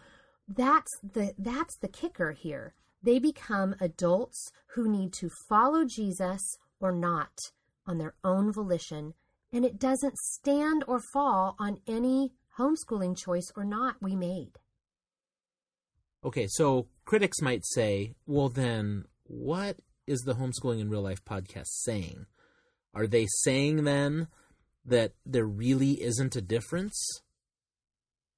that's 0.49 0.90
the 1.03 1.33
that's 1.38 1.77
the 1.79 1.88
kicker 1.88 2.33
here. 2.33 2.75
They 3.03 3.18
become 3.18 3.77
adults 3.81 4.51
who 4.75 4.88
need 4.88 5.12
to 5.14 5.31
follow 5.49 5.85
Jesus 5.85 6.42
or 6.81 6.92
not 6.92 7.38
on 7.87 7.99
their 7.99 8.14
own 8.25 8.53
volition, 8.53 9.14
and 9.53 9.64
it 9.64 9.79
doesn't 9.79 10.16
stand 10.18 10.85
or 10.88 11.01
fall 11.12 11.55
on 11.59 11.79
any 11.87 12.33
homeschooling 12.59 13.16
choice 13.16 13.53
or 13.57 13.64
not 13.64 13.96
we 14.01 14.16
made. 14.16 14.59
Okay, 16.25 16.46
so 16.49 16.88
critics 17.05 17.40
might 17.40 17.64
say, 17.64 18.14
well, 18.27 18.49
then 18.49 19.05
what 19.25 19.79
is 20.07 20.20
the 20.20 20.35
Homeschooling 20.35 20.81
in 20.81 20.90
Real 20.90 21.03
Life 21.03 21.25
podcast 21.25 21.68
saying? 21.68 22.27
Are 22.94 23.07
they 23.07 23.27
saying 23.42 23.85
then 23.85 24.29
that 24.87 25.12
there 25.25 25.46
really 25.46 26.03
isn't 26.03 26.37
a 26.37 26.40
difference? 26.40 27.20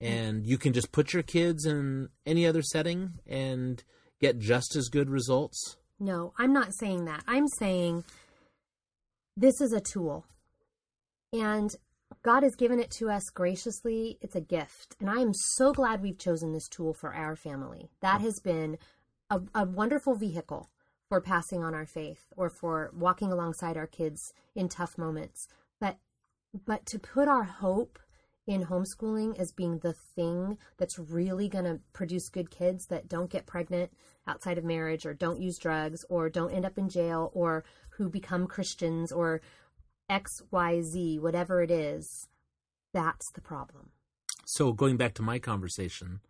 Hmm. 0.01 0.07
And 0.07 0.47
you 0.47 0.59
can 0.59 0.73
just 0.73 0.93
put 0.93 1.13
your 1.13 1.23
kids 1.23 1.67
in 1.67 2.09
any 2.27 2.47
other 2.47 2.63
setting 2.63 3.15
and 3.27 3.83
get 4.21 4.39
just 4.39 4.77
as 4.77 4.89
good 4.89 5.11
results? 5.11 5.77
No, 6.01 6.33
I'm 6.39 6.53
not 6.53 6.75
saying 6.75 7.05
that. 7.07 7.25
I'm 7.27 7.49
saying 7.59 8.05
this 9.37 9.61
is 9.61 9.73
a 9.73 9.81
tool. 9.81 10.27
And 11.33 11.71
God 12.23 12.43
has 12.43 12.55
given 12.55 12.81
it 12.81 12.91
to 12.93 13.11
us 13.11 13.25
graciously. 13.35 14.19
It's 14.21 14.37
a 14.37 14.41
gift. 14.41 14.97
And 15.01 15.11
I 15.11 15.21
am 15.21 15.33
so 15.35 15.73
glad 15.73 16.03
we've 16.03 16.19
chosen 16.19 16.53
this 16.53 16.69
tool 16.69 16.95
for 16.95 17.15
our 17.15 17.37
family. 17.37 17.91
That 18.01 18.21
has 18.21 18.41
been 18.43 18.79
a, 19.31 19.41
a 19.55 19.65
wonderful 19.65 20.15
vehicle 20.15 20.71
for 21.09 21.21
passing 21.21 21.63
on 21.63 21.75
our 21.75 21.87
faith 21.87 22.27
or 22.37 22.51
for 22.51 22.91
walking 22.95 23.33
alongside 23.33 23.77
our 23.77 23.87
kids 23.87 24.33
in 24.55 24.69
tough 24.69 24.97
moments. 24.99 25.47
But 26.67 26.87
to 26.87 26.99
put 26.99 27.29
our 27.29 27.45
hope 27.45 27.99
in 28.47 28.65
homeschooling 28.65 29.39
as 29.39 29.53
being 29.53 29.79
the 29.79 29.93
thing 29.93 30.57
that's 30.79 30.99
really 30.99 31.49
going 31.49 31.67
to 31.67 31.81
produce 31.93 32.31
good 32.31 32.51
kids 32.51 32.87
that 32.87 33.09
don't 33.09 33.31
get 33.31 33.47
pregnant 33.47 33.93
outside 34.27 34.57
of 34.57 34.65
marriage 34.65 35.05
or 35.05 35.13
don't 35.13 35.41
use 35.41 35.59
drugs 35.59 36.05
or 36.09 36.31
don't 36.31 36.53
end 36.53 36.65
up 36.65 36.79
in 36.79 36.89
jail 36.89 37.31
or 37.35 37.63
who 37.91 38.09
become 38.09 38.47
Christians 38.47 39.13
or 39.13 39.43
XYZ, 40.11 41.21
whatever 41.21 41.63
it 41.63 41.71
is, 41.71 42.29
that's 42.95 43.31
the 43.33 43.43
problem. 43.43 43.91
So 44.47 44.73
going 44.73 44.97
back 44.97 45.13
to 45.15 45.23
my 45.23 45.39
conversation 45.39 46.21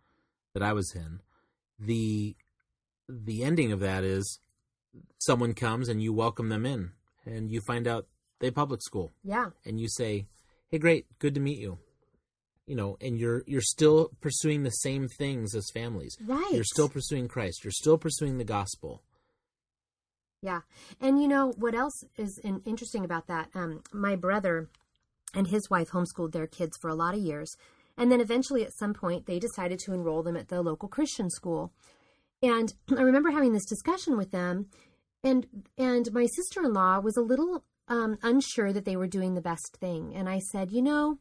that 0.53 0.61
I 0.61 0.73
was 0.73 0.93
in, 0.93 1.21
the 1.79 2.35
the 3.07 3.43
ending 3.43 3.71
of 3.71 3.79
that 3.79 4.03
is 4.03 4.39
someone 5.17 5.53
comes 5.53 5.87
and 5.89 6.03
you 6.03 6.13
welcome 6.13 6.49
them 6.49 6.65
in 6.65 6.91
and 7.25 7.49
you 7.49 7.61
find 7.61 7.87
out 7.87 8.07
they 8.39 8.51
public 8.51 8.81
school 8.81 9.11
Yeah. 9.23 9.51
and 9.65 9.79
you 9.79 9.87
say, 9.89 10.25
"Hey, 10.69 10.77
great, 10.79 11.05
good 11.19 11.33
to 11.35 11.39
meet 11.39 11.59
you." 11.59 11.77
You 12.65 12.75
know, 12.75 12.97
and 13.01 13.17
you're 13.17 13.43
you're 13.47 13.61
still 13.61 14.11
pursuing 14.21 14.63
the 14.63 14.69
same 14.69 15.07
things 15.07 15.55
as 15.55 15.69
families. 15.73 16.15
Right. 16.25 16.51
You're 16.51 16.63
still 16.63 16.87
pursuing 16.89 17.27
Christ. 17.27 17.63
You're 17.63 17.71
still 17.71 17.97
pursuing 17.97 18.37
the 18.37 18.43
gospel. 18.43 19.01
Yeah. 20.41 20.61
And 21.01 21.21
you 21.21 21.27
know 21.27 21.51
what 21.57 21.75
else 21.75 22.03
is 22.17 22.39
in, 22.43 22.61
interesting 22.65 23.03
about 23.03 23.27
that? 23.27 23.49
Um, 23.53 23.81
my 23.91 24.15
brother 24.15 24.69
and 25.33 25.47
his 25.47 25.69
wife 25.69 25.89
homeschooled 25.89 26.31
their 26.31 26.47
kids 26.47 26.77
for 26.81 26.89
a 26.89 26.95
lot 26.95 27.13
of 27.13 27.19
years. 27.19 27.55
And 27.97 28.09
then 28.11 28.21
eventually, 28.21 28.63
at 28.63 28.73
some 28.77 28.93
point, 28.93 29.25
they 29.25 29.39
decided 29.39 29.79
to 29.79 29.93
enroll 29.93 30.23
them 30.23 30.37
at 30.37 30.47
the 30.47 30.61
local 30.61 30.87
Christian 30.87 31.29
school. 31.29 31.73
And 32.41 32.73
I 32.97 33.01
remember 33.01 33.31
having 33.31 33.51
this 33.51 33.65
discussion 33.65 34.15
with 34.15 34.31
them, 34.31 34.67
and 35.23 35.45
and 35.77 36.13
my 36.13 36.25
sister 36.27 36.61
in 36.63 36.73
law 36.73 36.99
was 36.99 37.17
a 37.17 37.21
little 37.21 37.65
um, 37.89 38.17
unsure 38.21 38.71
that 38.71 38.85
they 38.85 38.95
were 38.95 39.07
doing 39.07 39.33
the 39.33 39.41
best 39.41 39.77
thing. 39.79 40.13
And 40.15 40.29
I 40.29 40.39
said, 40.39 40.71
you 40.71 40.81
know, 40.81 41.17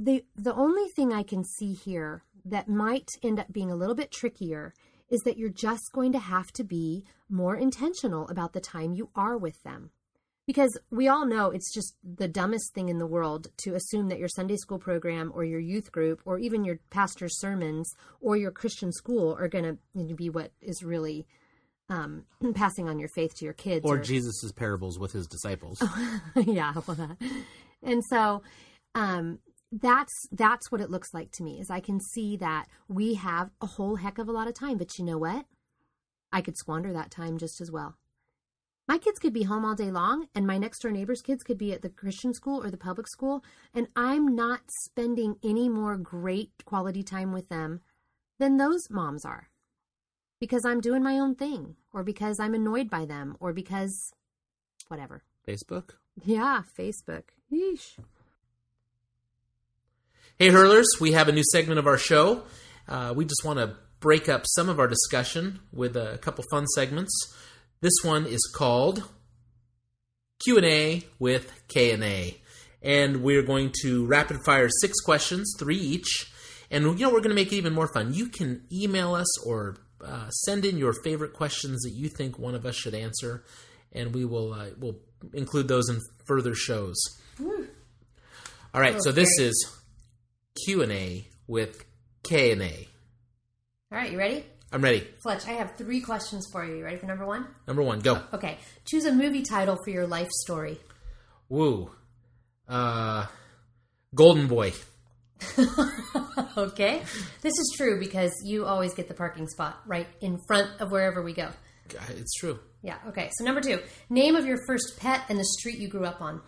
the 0.00 0.24
the 0.34 0.54
only 0.54 0.88
thing 0.88 1.12
I 1.12 1.22
can 1.22 1.44
see 1.44 1.72
here 1.72 2.24
that 2.44 2.68
might 2.68 3.08
end 3.22 3.38
up 3.38 3.52
being 3.52 3.70
a 3.70 3.76
little 3.76 3.94
bit 3.94 4.10
trickier 4.10 4.74
is 5.08 5.20
that 5.22 5.36
you're 5.36 5.50
just 5.50 5.92
going 5.92 6.12
to 6.12 6.18
have 6.18 6.50
to 6.52 6.64
be 6.64 7.04
more 7.28 7.56
intentional 7.56 8.28
about 8.28 8.52
the 8.52 8.60
time 8.60 8.92
you 8.92 9.10
are 9.14 9.36
with 9.36 9.62
them. 9.62 9.90
Because 10.46 10.78
we 10.90 11.08
all 11.08 11.24
know 11.24 11.50
it's 11.50 11.72
just 11.72 11.96
the 12.02 12.28
dumbest 12.28 12.74
thing 12.74 12.90
in 12.90 12.98
the 12.98 13.06
world 13.06 13.48
to 13.64 13.74
assume 13.74 14.08
that 14.08 14.18
your 14.18 14.28
Sunday 14.28 14.56
school 14.56 14.78
program 14.78 15.32
or 15.34 15.42
your 15.42 15.60
youth 15.60 15.90
group 15.90 16.20
or 16.26 16.38
even 16.38 16.64
your 16.64 16.80
pastor's 16.90 17.38
sermons 17.40 17.94
or 18.20 18.36
your 18.36 18.50
Christian 18.50 18.92
school 18.92 19.34
are 19.38 19.48
going 19.48 19.78
to 19.96 20.14
be 20.14 20.28
what 20.28 20.52
is 20.60 20.82
really 20.82 21.26
um, 21.88 22.24
passing 22.54 22.88
on 22.88 22.98
your 22.98 23.08
faith 23.08 23.34
to 23.36 23.44
your 23.44 23.54
kids. 23.54 23.84
Or 23.84 23.98
Jesus' 23.98 24.52
parables 24.52 24.98
with 24.98 25.12
his 25.12 25.26
disciples. 25.26 25.82
yeah, 26.36 26.74
well, 26.86 26.96
that. 26.96 27.16
And 27.82 28.02
so 28.08 28.42
um, 28.94 29.38
that's 29.72 30.12
that's 30.32 30.70
what 30.70 30.80
it 30.80 30.90
looks 30.90 31.12
like 31.12 31.30
to 31.32 31.42
me. 31.42 31.60
Is 31.60 31.70
I 31.70 31.80
can 31.80 32.00
see 32.00 32.36
that 32.38 32.66
we 32.88 33.14
have 33.14 33.50
a 33.60 33.66
whole 33.66 33.96
heck 33.96 34.18
of 34.18 34.28
a 34.28 34.32
lot 34.32 34.48
of 34.48 34.54
time, 34.54 34.78
but 34.78 34.98
you 34.98 35.04
know 35.04 35.18
what? 35.18 35.44
I 36.32 36.40
could 36.40 36.56
squander 36.56 36.92
that 36.92 37.10
time 37.10 37.38
just 37.38 37.60
as 37.60 37.70
well. 37.70 37.96
My 38.86 38.98
kids 38.98 39.18
could 39.18 39.32
be 39.32 39.44
home 39.44 39.64
all 39.64 39.74
day 39.74 39.90
long, 39.90 40.28
and 40.34 40.46
my 40.46 40.58
next 40.58 40.80
door 40.80 40.90
neighbor's 40.90 41.22
kids 41.22 41.42
could 41.42 41.56
be 41.56 41.72
at 41.72 41.80
the 41.80 41.88
Christian 41.88 42.34
school 42.34 42.62
or 42.62 42.70
the 42.70 42.76
public 42.76 43.08
school, 43.08 43.42
and 43.72 43.88
I'm 43.96 44.34
not 44.34 44.60
spending 44.84 45.36
any 45.42 45.70
more 45.70 45.96
great 45.96 46.50
quality 46.66 47.02
time 47.02 47.32
with 47.32 47.48
them 47.48 47.80
than 48.38 48.58
those 48.58 48.90
moms 48.90 49.24
are 49.24 49.48
because 50.44 50.66
I'm 50.66 50.82
doing 50.82 51.02
my 51.02 51.18
own 51.18 51.34
thing, 51.34 51.74
or 51.94 52.02
because 52.02 52.38
I'm 52.38 52.52
annoyed 52.52 52.90
by 52.90 53.06
them, 53.06 53.34
or 53.40 53.54
because 53.54 54.12
whatever. 54.88 55.22
Facebook. 55.48 55.92
Yeah, 56.22 56.60
Facebook. 56.78 57.22
Yeesh. 57.50 57.96
Hey, 60.38 60.50
hurlers, 60.50 60.86
we 61.00 61.12
have 61.12 61.28
a 61.28 61.32
new 61.32 61.44
segment 61.50 61.78
of 61.78 61.86
our 61.86 61.96
show. 61.96 62.42
Uh, 62.86 63.14
we 63.16 63.24
just 63.24 63.42
want 63.42 63.58
to 63.58 63.76
break 64.00 64.28
up 64.28 64.42
some 64.44 64.68
of 64.68 64.78
our 64.78 64.86
discussion 64.86 65.60
with 65.72 65.96
a 65.96 66.18
couple 66.18 66.44
fun 66.50 66.66
segments. 66.74 67.34
This 67.80 67.94
one 68.02 68.26
is 68.26 68.42
called 68.54 69.02
Q&A 70.44 71.04
with 71.18 71.50
K&A. 71.68 72.36
And 72.82 73.22
we're 73.22 73.42
going 73.42 73.72
to 73.80 74.04
rapid 74.04 74.44
fire 74.44 74.68
six 74.68 75.00
questions, 75.00 75.54
three 75.58 75.78
each. 75.78 76.30
And 76.70 76.84
you 76.84 77.06
know, 77.06 77.08
we're 77.08 77.20
going 77.20 77.30
to 77.30 77.34
make 77.34 77.50
it 77.50 77.56
even 77.56 77.72
more 77.72 77.90
fun. 77.90 78.12
You 78.12 78.28
can 78.28 78.66
email 78.70 79.14
us 79.14 79.42
or 79.46 79.78
uh, 80.04 80.28
send 80.30 80.64
in 80.64 80.78
your 80.78 80.92
favorite 80.92 81.32
questions 81.32 81.82
that 81.82 81.92
you 81.92 82.08
think 82.08 82.38
one 82.38 82.54
of 82.54 82.66
us 82.66 82.76
should 82.76 82.94
answer, 82.94 83.44
and 83.92 84.14
we 84.14 84.24
will 84.24 84.52
uh, 84.52 84.66
we'll 84.78 84.96
include 85.32 85.68
those 85.68 85.88
in 85.88 86.00
further 86.26 86.54
shows. 86.54 86.96
All 87.40 88.80
right, 88.80 89.00
so 89.02 89.12
this 89.12 89.38
is 89.38 89.70
Q 90.64 90.82
and 90.82 90.92
A 90.92 91.26
with 91.46 91.84
K 92.22 92.52
and 92.52 92.62
A. 92.62 92.88
All 93.92 93.98
right, 93.98 94.10
you 94.10 94.18
ready? 94.18 94.44
I'm 94.72 94.82
ready. 94.82 95.06
Fletch, 95.22 95.46
I 95.46 95.52
have 95.52 95.76
three 95.76 96.00
questions 96.00 96.48
for 96.50 96.64
you. 96.64 96.76
You 96.78 96.84
ready 96.84 96.96
for 96.96 97.06
number 97.06 97.24
one? 97.24 97.46
Number 97.68 97.82
one, 97.82 98.00
go. 98.00 98.20
Okay. 98.32 98.58
Choose 98.84 99.04
a 99.04 99.12
movie 99.12 99.42
title 99.42 99.78
for 99.84 99.90
your 99.90 100.06
life 100.08 100.28
story. 100.30 100.80
Woo. 101.48 101.92
Uh, 102.68 103.26
Golden 104.12 104.48
Boy. 104.48 104.72
Okay. 106.56 107.02
This 107.42 107.52
is 107.52 107.74
true 107.76 107.98
because 107.98 108.32
you 108.44 108.64
always 108.64 108.94
get 108.94 109.08
the 109.08 109.14
parking 109.14 109.48
spot 109.48 109.80
right 109.86 110.06
in 110.20 110.38
front 110.46 110.80
of 110.80 110.90
wherever 110.92 111.22
we 111.22 111.32
go. 111.32 111.48
It's 112.10 112.34
true. 112.38 112.58
Yeah. 112.82 112.96
Okay. 113.08 113.30
So 113.36 113.44
number 113.44 113.60
two, 113.60 113.80
name 114.08 114.36
of 114.36 114.46
your 114.46 114.58
first 114.66 114.98
pet 114.98 115.22
and 115.28 115.38
the 115.38 115.44
street 115.44 115.78
you 115.78 115.88
grew 115.88 116.04
up 116.04 116.20
on. 116.20 116.40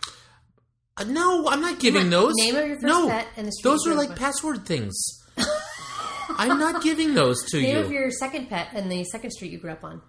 Uh, 0.96 1.05
no, 1.05 1.49
I'm 1.49 1.61
not 1.61 1.79
giving 1.79 2.09
those. 2.09 2.35
name 2.37 2.57
of 2.57 2.66
your 2.66 2.77
first 2.77 2.87
no, 2.87 3.09
pet 3.09 3.27
and 3.37 3.46
the 3.46 3.53
street 3.53 3.70
those 3.70 3.85
you 3.85 3.92
are 3.92 3.96
like 3.96 4.11
on. 4.11 4.16
password 4.16 4.64
things. 4.64 4.96
I'm 6.31 6.59
not 6.59 6.83
giving 6.83 7.14
those 7.14 7.42
to 7.51 7.59
Name 7.59 7.66
you. 7.66 7.75
Name 7.75 7.85
of 7.85 7.92
your 7.92 8.11
second 8.11 8.49
pet 8.49 8.68
and 8.75 8.90
the 8.90 9.05
second 9.05 9.31
street 9.33 9.53
you 9.53 9.59
grew 9.59 9.72
up 9.72 9.85
on. 9.85 10.03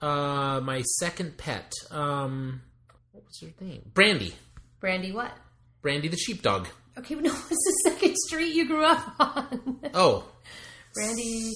Uh, 0.00 0.60
my 0.60 0.82
second 0.82 1.36
pet. 1.36 1.72
Um, 1.90 2.62
what 3.12 3.24
was 3.24 3.40
her 3.42 3.64
name? 3.64 3.90
Brandy. 3.92 4.34
Brandy, 4.80 5.12
what? 5.12 5.32
Brandy 5.82 6.08
the 6.08 6.16
sheepdog. 6.16 6.68
Okay, 6.98 7.14
but 7.14 7.24
no, 7.24 7.30
what's 7.30 7.48
the 7.48 7.90
second 7.90 8.16
street 8.16 8.54
you 8.54 8.66
grew 8.66 8.84
up 8.84 9.14
on? 9.18 9.80
Oh, 9.94 10.24
Brandy. 10.94 11.52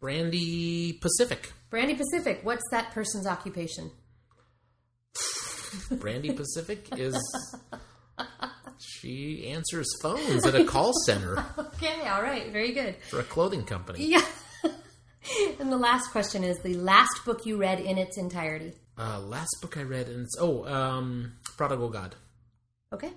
Brandy 0.00 0.94
Pacific. 0.94 1.52
Brandy 1.70 1.94
Pacific. 1.94 2.40
What's 2.42 2.62
that 2.70 2.90
person's 2.92 3.26
occupation? 3.26 3.90
Brandy 5.90 6.32
Pacific 6.34 6.88
is. 6.98 7.16
She 8.78 9.48
answers 9.48 9.86
phones 10.00 10.44
at 10.46 10.54
a 10.54 10.64
call 10.64 10.92
center 11.06 11.44
Okay, 11.56 12.06
all 12.08 12.22
right, 12.22 12.52
very 12.52 12.72
good. 12.72 12.96
for 13.08 13.20
a 13.20 13.24
clothing 13.24 13.64
company. 13.64 14.04
Yeah. 14.06 14.24
and 15.60 15.72
the 15.72 15.76
last 15.78 16.10
question 16.10 16.44
is 16.44 16.58
the 16.58 16.74
last 16.74 17.24
book 17.24 17.46
you 17.46 17.56
read 17.56 17.80
in 17.80 17.96
its 17.98 18.18
entirety. 18.18 18.72
Uh, 18.98 19.20
last 19.20 19.56
book 19.60 19.76
I 19.76 19.82
read, 19.82 20.08
and 20.08 20.22
it's 20.24 20.36
oh, 20.38 20.64
um, 20.66 21.32
Prodigal 21.56 21.88
God. 21.90 22.14
Okay, 22.92 23.10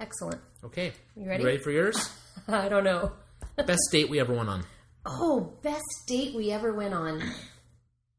excellent. 0.00 0.40
Okay, 0.64 0.92
You 1.16 1.28
ready? 1.28 1.42
You 1.42 1.48
ready 1.48 1.62
for 1.62 1.70
yours? 1.70 2.10
I 2.48 2.68
don't 2.68 2.84
know. 2.84 3.12
Best 3.56 3.80
date 3.92 4.08
we 4.10 4.20
ever 4.20 4.32
went 4.34 4.48
on. 4.48 4.64
Oh, 5.06 5.52
best 5.62 5.84
date 6.06 6.34
we 6.34 6.50
ever 6.50 6.72
went 6.72 6.94
on. 6.94 7.22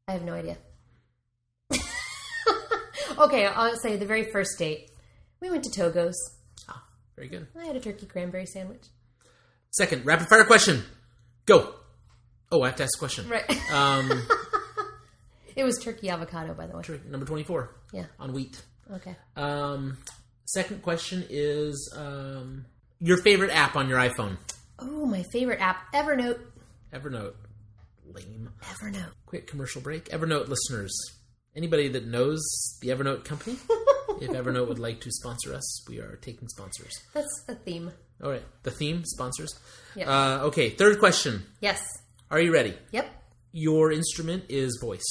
I 0.07 0.11
have 0.11 0.21
no 0.23 0.33
idea. 0.33 0.55
okay, 3.17 3.45
I'll 3.47 3.75
say 3.77 3.95
the 3.97 4.05
very 4.05 4.31
first 4.31 4.57
date. 4.59 4.91
We 5.41 5.49
went 5.49 5.63
to 5.63 5.71
Togo's. 5.71 6.15
Ah, 6.69 6.83
very 7.15 7.27
good. 7.27 7.47
I 7.59 7.65
had 7.65 7.75
a 7.75 7.79
turkey 7.79 8.05
cranberry 8.05 8.45
sandwich. 8.45 8.83
Second, 9.71 10.05
rapid 10.05 10.27
fire 10.27 10.43
question. 10.45 10.83
Go. 11.45 11.73
Oh, 12.51 12.61
I 12.61 12.67
have 12.67 12.75
to 12.77 12.83
ask 12.83 12.95
a 12.97 12.99
question. 12.99 13.27
Right. 13.27 13.49
Um, 13.71 14.23
it 15.55 15.63
was 15.63 15.77
turkey 15.79 16.09
avocado, 16.09 16.53
by 16.53 16.67
the 16.67 16.77
way. 16.77 16.83
number 17.09 17.25
twenty-four 17.25 17.75
Yeah. 17.91 18.05
on 18.19 18.31
wheat. 18.33 18.61
Okay. 18.93 19.15
Um, 19.35 19.97
second 20.45 20.81
question 20.81 21.25
is 21.29 21.93
um, 21.95 22.65
your 22.99 23.17
favorite 23.17 23.51
app 23.51 23.75
on 23.75 23.89
your 23.89 23.99
iPhone. 23.99 24.38
Oh, 24.79 25.05
my 25.05 25.23
favorite 25.31 25.60
app, 25.62 25.93
Evernote. 25.93 26.39
Evernote. 26.93 27.34
Lame. 28.05 28.49
Evernote. 28.62 29.12
Quick 29.25 29.47
commercial 29.47 29.81
break. 29.81 30.05
Evernote 30.10 30.47
listeners, 30.47 30.93
anybody 31.55 31.88
that 31.89 32.05
knows 32.05 32.41
the 32.81 32.89
Evernote 32.89 33.23
company, 33.25 33.58
if 34.21 34.29
Evernote 34.29 34.67
would 34.67 34.79
like 34.79 35.01
to 35.01 35.12
sponsor 35.12 35.53
us, 35.53 35.88
we 35.89 35.99
are 35.99 36.17
taking 36.17 36.47
sponsors. 36.47 36.93
That's 37.13 37.43
a 37.47 37.55
theme. 37.55 37.91
All 38.23 38.29
right. 38.31 38.43
The 38.63 38.71
theme 38.71 39.03
sponsors. 39.05 39.53
Yeah. 39.95 40.10
Uh, 40.10 40.39
okay. 40.45 40.69
Third 40.69 40.99
question. 40.99 41.43
Yes. 41.60 41.84
Are 42.31 42.39
you 42.39 42.53
ready? 42.53 42.75
Yep. 42.91 43.08
Your 43.51 43.91
instrument 43.91 44.45
is 44.49 44.77
voice. 44.81 45.03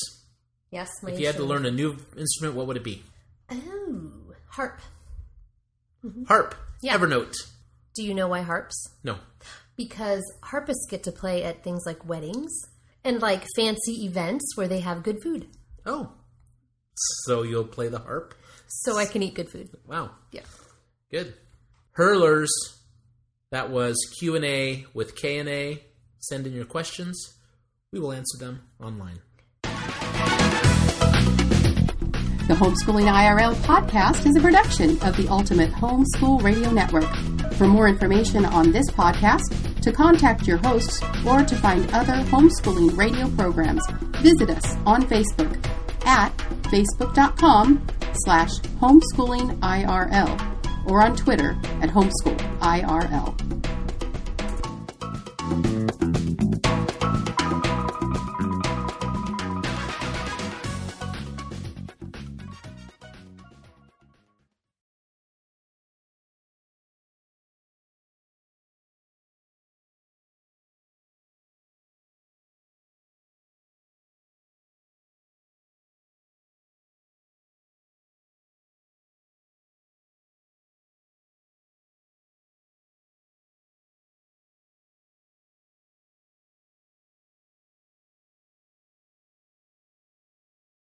Yes. 0.71 0.91
My 1.03 1.11
If 1.11 1.21
you 1.21 1.27
had 1.27 1.37
to 1.37 1.45
learn 1.45 1.67
a 1.67 1.71
new 1.71 1.97
instrument, 2.17 2.57
what 2.57 2.67
would 2.67 2.77
it 2.77 2.85
be? 2.85 3.03
Oh, 3.51 4.11
harp. 4.49 4.81
Mm-hmm. 6.05 6.25
Harp. 6.25 6.55
Yeah. 6.83 6.97
Evernote. 6.99 7.35
Do 7.95 8.03
you 8.05 8.13
know 8.15 8.29
why 8.29 8.43
harps? 8.43 8.77
No. 9.03 9.19
Because 9.77 10.23
harpists 10.43 10.87
get 10.91 11.03
to 11.05 11.13
play 11.13 11.43
at 11.45 11.65
things 11.65 11.83
like 11.87 12.05
weddings 12.07 12.53
and 13.05 13.21
like 13.23 13.45
fancy 13.57 14.05
events 14.05 14.57
where 14.57 14.69
they 14.69 14.81
have 14.81 15.03
good 15.03 15.23
food. 15.23 15.47
Oh, 15.87 16.13
so 17.25 17.43
you'll 17.43 17.65
play 17.65 17.89
the 17.89 17.99
harp? 17.99 18.35
So 18.69 18.97
I 18.99 19.07
can 19.07 19.23
eat 19.23 19.35
good 19.35 19.49
food. 19.51 19.71
Wow, 19.87 20.11
Yeah. 20.33 20.43
good. 21.11 21.35
Hurlers, 21.93 22.53
that 23.51 23.71
was 23.71 23.97
Q 24.19 24.35
and 24.37 24.45
A 24.45 24.85
with 24.95 25.15
K 25.17 25.39
and 25.39 25.49
A. 25.49 25.83
Send 26.19 26.47
in 26.47 26.53
your 26.55 26.65
questions. 26.65 27.35
We 27.93 28.01
will 28.01 28.13
answer 28.13 28.39
them 28.39 28.63
online. 28.81 29.21
The 32.55 32.61
Homeschooling 32.61 33.13
IRL 33.13 33.57
podcast 33.67 34.27
is 34.27 34.37
a 34.37 34.41
production 34.41 34.91
of 35.03 35.17
the 35.17 35.27
Ultimate 35.27 35.73
Homeschool 35.73 36.41
Radio 36.41 36.71
Network. 36.71 37.13
For 37.55 37.67
more 37.67 37.89
information 37.89 38.45
on 38.45 38.71
this 38.71 38.89
podcast, 38.93 39.83
to 39.83 39.91
contact 39.91 40.47
your 40.47 40.59
hosts, 40.59 41.03
or 41.27 41.43
to 41.43 41.57
find 41.57 41.93
other 41.93 42.13
homeschooling 42.31 42.97
radio 42.97 43.29
programs, 43.31 43.85
visit 44.19 44.51
us 44.51 44.77
on 44.87 45.03
Facebook 45.03 45.67
at 46.07 46.29
facebook.com 46.71 47.85
slash 48.23 48.53
homeschoolingirl 48.81 50.87
or 50.87 51.03
on 51.03 51.17
Twitter 51.17 51.59
at 51.83 51.91
homeschoolirl. 51.91 53.44